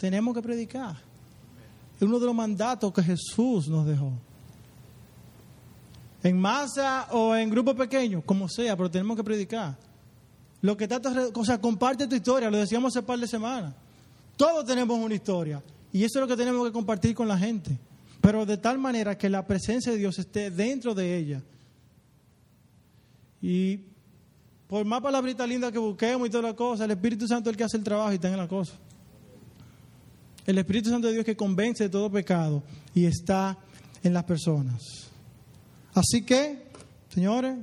tenemos 0.01 0.35
que 0.35 0.41
predicar. 0.41 0.97
Es 1.97 2.03
uno 2.03 2.19
de 2.19 2.25
los 2.25 2.35
mandatos 2.35 2.91
que 2.95 3.03
Jesús 3.03 3.69
nos 3.69 3.87
dejó. 3.87 4.13
En 6.23 6.41
masa 6.41 7.09
o 7.11 7.37
en 7.37 7.51
grupo 7.51 7.75
pequeño, 7.77 8.23
como 8.23 8.49
sea, 8.49 8.75
pero 8.75 8.91
tenemos 8.91 9.15
que 9.19 9.23
predicar. 9.23 9.77
Lo 10.63 10.75
que 10.79 10.89
tanto, 10.89 11.11
o 11.35 11.45
sea, 11.45 11.61
comparte 11.61 12.07
tu 12.07 12.15
historia, 12.15 12.51
lo 12.51 12.57
decíamos 12.57 12.97
hace 12.97 13.05
par 13.05 13.19
de 13.19 13.29
semanas. 13.29 13.75
Todos 14.39 14.65
tenemos 14.65 14.99
una 14.99 15.15
historia 15.15 15.63
y 15.93 16.05
eso 16.05 16.19
es 16.19 16.23
lo 16.23 16.27
que 16.27 16.43
tenemos 16.43 16.67
que 16.67 16.73
compartir 16.73 17.15
con 17.15 17.29
la 17.29 17.37
gente. 17.37 17.79
Pero 18.23 18.47
de 18.47 18.57
tal 18.57 18.79
manera 18.79 19.19
que 19.19 19.29
la 19.29 19.47
presencia 19.47 19.93
de 19.93 19.99
Dios 19.99 20.19
esté 20.19 20.51
dentro 20.51 20.95
de 20.95 21.19
ella. 21.19 21.43
Y 23.43 23.81
por 24.67 24.85
más 24.85 25.01
palabrita 25.01 25.47
linda 25.47 25.71
que 25.71 25.79
busquemos 25.79 26.27
y 26.27 26.31
toda 26.31 26.43
la 26.43 26.55
cosa, 26.55 26.85
el 26.85 26.91
Espíritu 26.91 27.27
Santo 27.27 27.51
es 27.51 27.55
el 27.55 27.57
que 27.57 27.65
hace 27.65 27.77
el 27.77 27.85
trabajo 27.85 28.13
y 28.13 28.17
está 28.17 28.29
en 28.29 28.37
la 28.37 28.49
cosa. 28.49 28.73
El 30.47 30.59
Espíritu 30.59 30.91
Santo 30.91 31.07
de 31.07 31.15
Dios 31.15 31.25
que 31.25 31.37
convence 31.37 31.85
de 31.85 31.91
todo 31.91 32.11
pecado 32.11 32.63
y 32.95 33.07
está 33.07 33.57
en 34.03 34.13
las 34.13 34.25
personas. 34.25 34.83
Así 35.95 36.23
que, 36.23 36.67
señores, 37.09 37.57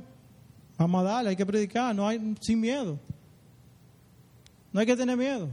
vamos 0.78 1.02
a 1.02 1.04
darle, 1.04 1.30
hay 1.32 1.36
que 1.36 1.46
predicar, 1.46 1.96
no 1.96 2.08
hay 2.08 2.36
sin 2.42 2.60
miedo. 2.60 3.00
No 4.74 4.80
hay 4.80 4.86
que 4.86 4.96
tener 4.96 5.18
miedo. 5.18 5.50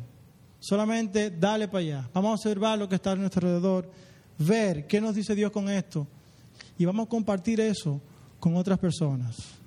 Solamente 0.60 1.30
dale 1.30 1.68
para 1.68 1.78
allá. 1.78 2.10
Vamos 2.14 2.30
a 2.30 2.34
observar 2.34 2.78
lo 2.78 2.88
que 2.88 2.94
está 2.94 3.12
a 3.12 3.16
nuestro 3.16 3.46
alrededor, 3.46 3.90
ver 4.38 4.86
qué 4.86 5.00
nos 5.00 5.14
dice 5.14 5.34
Dios 5.34 5.50
con 5.50 5.68
esto 5.68 6.06
y 6.78 6.84
vamos 6.84 7.06
a 7.06 7.08
compartir 7.08 7.60
eso 7.60 8.00
con 8.38 8.56
otras 8.56 8.78
personas. 8.78 9.57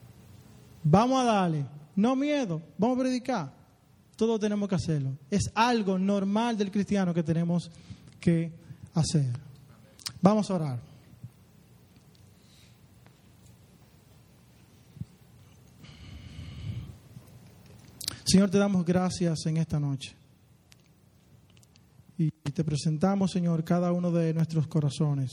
Vamos 0.84 1.22
a 1.22 1.24
darle, 1.24 1.66
no 1.96 2.16
miedo, 2.16 2.62
vamos 2.78 2.98
a 2.98 3.02
predicar 3.02 3.62
todos 4.22 4.40
tenemos 4.40 4.70
que 4.70 4.76
hacerlo. 4.76 5.18
Es 5.32 5.52
algo 5.56 5.98
normal 5.98 6.56
del 6.56 6.70
cristiano 6.70 7.12
que 7.12 7.24
tenemos 7.24 7.72
que 8.20 8.52
hacer. 8.94 9.34
Vamos 10.22 10.52
a 10.52 10.54
orar. 10.54 10.80
Señor, 18.24 18.52
te 18.52 18.60
damos 18.60 18.86
gracias 18.86 19.44
en 19.48 19.58
esta 19.58 19.80
noche. 19.80 20.16
Y 22.16 22.30
te 22.30 22.64
presentamos, 22.64 23.32
Señor, 23.32 23.64
cada 23.64 23.92
uno 23.92 24.12
de 24.12 24.36
nuestros 24.36 24.68
corazones. 24.68 25.32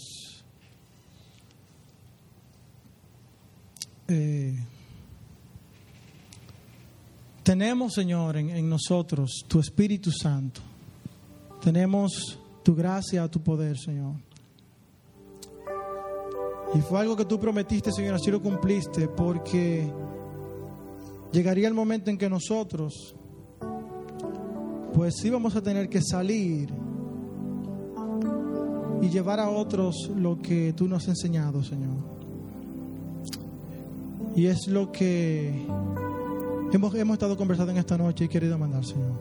Eh, 4.08 4.58
tenemos, 7.48 7.94
Señor, 7.94 8.36
en, 8.36 8.68
nosotros 8.68 9.42
tu 9.48 9.58
Espíritu 9.58 10.10
Santo. 10.12 10.60
Tenemos 11.62 12.38
tu 12.62 12.74
gracia, 12.74 13.26
tu 13.26 13.40
poder, 13.40 13.78
Señor. 13.78 14.16
Y 16.74 16.80
fue 16.82 17.00
algo 17.00 17.16
que 17.16 17.24
tú 17.24 17.40
prometiste, 17.40 17.90
Señor, 17.90 18.16
así 18.16 18.30
lo 18.30 18.42
cumpliste, 18.42 19.08
porque 19.08 19.90
llegaría 21.32 21.68
el 21.68 21.72
momento 21.72 22.10
en 22.10 22.18
que 22.18 22.28
nosotros, 22.28 23.14
pues 24.92 25.14
íbamos 25.24 25.56
a 25.56 25.62
tener 25.62 25.88
que 25.88 26.02
salir 26.02 26.68
y 29.00 29.08
llevar 29.08 29.40
a 29.40 29.48
otros 29.48 30.10
lo 30.14 30.38
que 30.38 30.74
tú 30.74 30.86
nos 30.86 31.04
has 31.04 31.08
enseñado, 31.08 31.64
Señor. 31.64 31.96
Y 34.36 34.44
es 34.44 34.68
lo 34.68 34.92
que 34.92 35.66
hemos, 36.76 36.94
hemos 36.94 37.14
estado 37.14 37.36
conversando 37.36 37.72
en 37.72 37.78
esta 37.78 37.96
noche 37.96 38.24
y 38.24 38.28
querido 38.28 38.58
mandar, 38.58 38.84
Señor. 38.84 39.12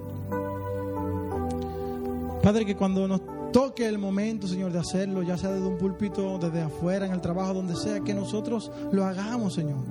Padre, 2.42 2.66
que 2.66 2.76
cuando 2.76 3.08
nos 3.08 3.22
toque 3.52 3.86
el 3.88 3.98
momento, 3.98 4.48
Señor, 4.48 4.72
de 4.72 4.80
hacerlo, 4.80 5.24
ya 5.24 5.38
sea 5.38 5.52
desde 5.52 5.68
un 5.68 5.78
púlpito, 5.78 6.38
desde 6.38 6.62
afuera, 6.62 7.06
en 7.06 7.12
el 7.12 7.22
trabajo, 7.22 7.54
donde 7.54 7.76
sea, 7.76 8.00
que 8.02 8.14
nosotros 8.14 8.72
lo 8.92 9.06
hagamos, 9.06 9.54
Señor. 9.54 9.84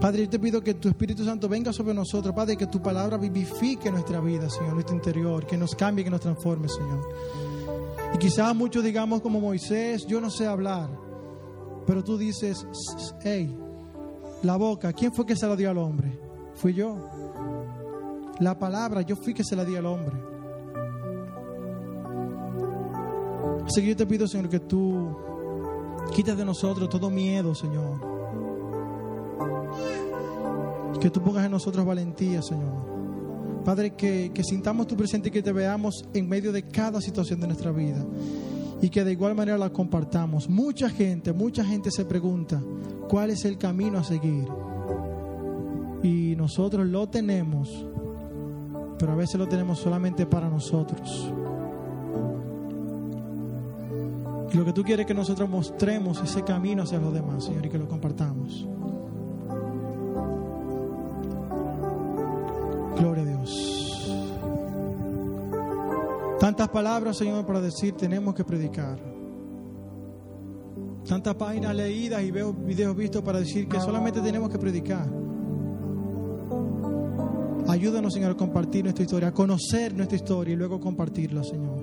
Padre, 0.00 0.24
yo 0.24 0.30
te 0.30 0.38
pido 0.38 0.60
que 0.60 0.74
tu 0.74 0.88
Espíritu 0.88 1.24
Santo 1.24 1.48
venga 1.48 1.72
sobre 1.72 1.94
nosotros, 1.94 2.34
Padre, 2.34 2.56
que 2.56 2.66
tu 2.66 2.82
palabra 2.82 3.16
vivifique 3.16 3.90
nuestra 3.90 4.20
vida, 4.20 4.50
Señor, 4.50 4.74
nuestro 4.74 4.96
interior, 4.96 5.46
que 5.46 5.56
nos 5.56 5.74
cambie, 5.74 6.04
que 6.04 6.10
nos 6.10 6.20
transforme, 6.20 6.68
Señor. 6.68 7.08
Y 8.14 8.18
quizás 8.18 8.54
muchos 8.54 8.82
digamos 8.82 9.20
como 9.22 9.40
Moisés, 9.40 10.06
yo 10.06 10.20
no 10.20 10.28
sé 10.28 10.46
hablar, 10.46 10.90
pero 11.86 12.02
tú 12.02 12.18
dices, 12.18 12.66
hey, 13.22 13.56
la 14.42 14.56
boca, 14.56 14.92
¿quién 14.92 15.12
fue 15.12 15.24
que 15.24 15.36
se 15.36 15.46
la 15.46 15.56
dio 15.56 15.70
al 15.70 15.78
hombre? 15.78 16.18
Fui 16.54 16.74
yo. 16.74 16.96
La 18.40 18.58
palabra, 18.58 19.02
yo 19.02 19.16
fui 19.16 19.34
que 19.34 19.44
se 19.44 19.54
la 19.54 19.64
di 19.64 19.76
al 19.76 19.86
hombre. 19.86 20.16
Así 23.64 23.80
que 23.80 23.88
yo 23.88 23.96
te 23.96 24.06
pido, 24.06 24.26
Señor, 24.26 24.48
que 24.48 24.60
tú 24.60 25.16
quites 26.14 26.36
de 26.36 26.44
nosotros 26.44 26.88
todo 26.88 27.08
miedo, 27.08 27.54
Señor. 27.54 28.00
Que 31.00 31.10
tú 31.10 31.22
pongas 31.22 31.44
en 31.44 31.52
nosotros 31.52 31.86
valentía, 31.86 32.42
Señor. 32.42 33.62
Padre, 33.64 33.94
que, 33.94 34.32
que 34.34 34.42
sintamos 34.42 34.88
tu 34.88 34.96
presente 34.96 35.28
y 35.28 35.32
que 35.32 35.42
te 35.42 35.52
veamos 35.52 36.04
en 36.12 36.28
medio 36.28 36.50
de 36.50 36.64
cada 36.64 37.00
situación 37.00 37.40
de 37.40 37.46
nuestra 37.46 37.70
vida 37.70 38.04
y 38.82 38.90
que 38.90 39.04
de 39.04 39.12
igual 39.12 39.36
manera 39.36 39.56
la 39.56 39.70
compartamos. 39.70 40.50
Mucha 40.50 40.90
gente, 40.90 41.32
mucha 41.32 41.64
gente 41.64 41.90
se 41.92 42.04
pregunta 42.04 42.60
cuál 43.08 43.30
es 43.30 43.44
el 43.44 43.56
camino 43.56 43.98
a 43.98 44.04
seguir. 44.04 44.44
Y 46.02 46.34
nosotros 46.36 46.84
lo 46.88 47.08
tenemos, 47.08 47.86
pero 48.98 49.12
a 49.12 49.14
veces 49.14 49.36
lo 49.36 49.46
tenemos 49.46 49.78
solamente 49.78 50.26
para 50.26 50.50
nosotros. 50.50 51.32
Y 54.52 54.56
lo 54.56 54.64
que 54.64 54.72
tú 54.72 54.82
quieres 54.82 55.04
es 55.04 55.06
que 55.06 55.14
nosotros 55.14 55.48
mostremos 55.48 56.20
ese 56.20 56.42
camino 56.42 56.82
hacia 56.82 56.98
los 56.98 57.14
demás, 57.14 57.44
Señor, 57.44 57.64
y 57.64 57.70
que 57.70 57.78
lo 57.78 57.88
compartamos. 57.88 58.66
Gloria 62.98 63.22
a 63.22 63.26
Dios. 63.26 63.91
Tantas 66.42 66.70
palabras, 66.70 67.18
Señor, 67.18 67.46
para 67.46 67.60
decir 67.60 67.94
tenemos 67.94 68.34
que 68.34 68.42
predicar. 68.42 68.98
Tantas 71.06 71.36
páginas 71.36 71.72
leídas 71.72 72.20
y 72.20 72.32
veo 72.32 72.52
videos 72.52 72.96
vistos 72.96 73.22
para 73.22 73.38
decir 73.38 73.68
que 73.68 73.78
solamente 73.78 74.20
tenemos 74.20 74.50
que 74.50 74.58
predicar. 74.58 75.08
Ayúdanos, 77.68 78.12
Señor, 78.12 78.32
a 78.32 78.36
compartir 78.36 78.82
nuestra 78.82 79.04
historia, 79.04 79.28
a 79.28 79.32
conocer 79.32 79.94
nuestra 79.94 80.16
historia 80.16 80.54
y 80.54 80.56
luego 80.56 80.80
compartirla, 80.80 81.44
Señor. 81.44 81.80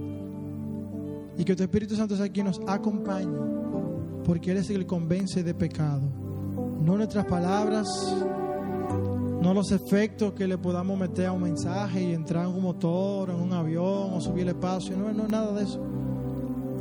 Y 1.37 1.45
que 1.45 1.55
tu 1.55 1.63
Espíritu 1.63 1.95
Santo 1.95 2.17
sea 2.17 2.27
quien 2.27 2.47
nos 2.47 2.59
acompañe, 2.67 3.31
porque 4.25 4.51
Él 4.51 4.57
es 4.57 4.69
el 4.71 4.79
que 4.79 4.87
convence 4.87 5.41
de 5.41 5.53
pecado. 5.53 6.01
No 6.83 6.97
nuestras 6.97 7.25
palabras, 7.27 7.87
no 9.41 9.53
los 9.53 9.71
efectos 9.71 10.33
que 10.33 10.47
le 10.47 10.57
podamos 10.57 10.99
meter 10.99 11.27
a 11.27 11.31
un 11.31 11.43
mensaje 11.43 12.01
y 12.01 12.13
entrar 12.13 12.45
en 12.45 12.53
un 12.53 12.61
motor, 12.61 13.29
en 13.29 13.37
un 13.37 13.53
avión 13.53 14.13
o 14.13 14.19
subir 14.19 14.43
el 14.43 14.49
espacio, 14.49 14.97
no, 14.97 15.11
no 15.13 15.27
nada 15.27 15.53
de 15.53 15.63
eso. 15.63 15.81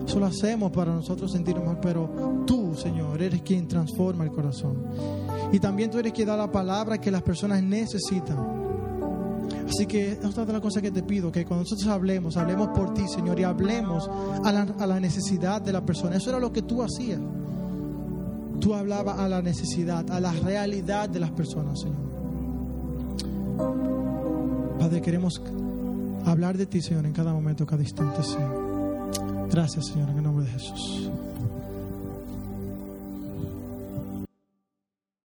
Eso 0.04 0.18
lo 0.18 0.26
hacemos 0.26 0.72
para 0.72 0.92
nosotros 0.92 1.30
sentirnos 1.30 1.76
pero 1.82 2.44
tú, 2.46 2.74
Señor, 2.74 3.20
eres 3.22 3.42
quien 3.42 3.68
transforma 3.68 4.24
el 4.24 4.30
corazón. 4.30 4.84
Y 5.52 5.58
también 5.58 5.90
tú 5.90 5.98
eres 5.98 6.12
quien 6.12 6.28
da 6.28 6.36
la 6.36 6.50
palabra 6.50 6.98
que 6.98 7.10
las 7.10 7.22
personas 7.22 7.62
necesitan. 7.62 8.58
Así 9.68 9.86
que 9.86 10.12
es 10.12 10.24
otra 10.24 10.46
de 10.46 10.52
las 10.54 10.62
cosas 10.62 10.82
que 10.82 10.90
te 10.90 11.02
pido, 11.02 11.30
que 11.30 11.44
cuando 11.44 11.64
nosotros 11.64 11.86
hablemos, 11.88 12.38
hablemos 12.38 12.68
por 12.68 12.94
ti, 12.94 13.06
Señor, 13.06 13.38
y 13.38 13.44
hablemos 13.44 14.08
a 14.44 14.50
la, 14.50 14.62
a 14.62 14.86
la 14.86 14.98
necesidad 14.98 15.60
de 15.60 15.72
la 15.72 15.84
persona. 15.84 16.16
Eso 16.16 16.30
era 16.30 16.40
lo 16.40 16.52
que 16.52 16.62
tú 16.62 16.82
hacías. 16.82 17.20
Tú 18.60 18.74
hablabas 18.74 19.18
a 19.18 19.28
la 19.28 19.42
necesidad, 19.42 20.10
a 20.10 20.20
la 20.20 20.32
realidad 20.32 21.08
de 21.08 21.20
las 21.20 21.30
personas, 21.32 21.80
Señor. 21.80 22.07
Padre, 24.78 25.02
queremos 25.02 25.42
hablar 26.24 26.56
de 26.56 26.66
ti, 26.66 26.80
Señor, 26.80 27.06
en 27.06 27.12
cada 27.12 27.32
momento, 27.32 27.66
cada 27.66 27.82
instante, 27.82 28.22
Señor. 28.22 29.48
Gracias, 29.50 29.86
Señor, 29.86 30.10
en 30.10 30.18
el 30.18 30.22
nombre 30.22 30.44
de 30.44 30.52
Jesús. 30.52 31.10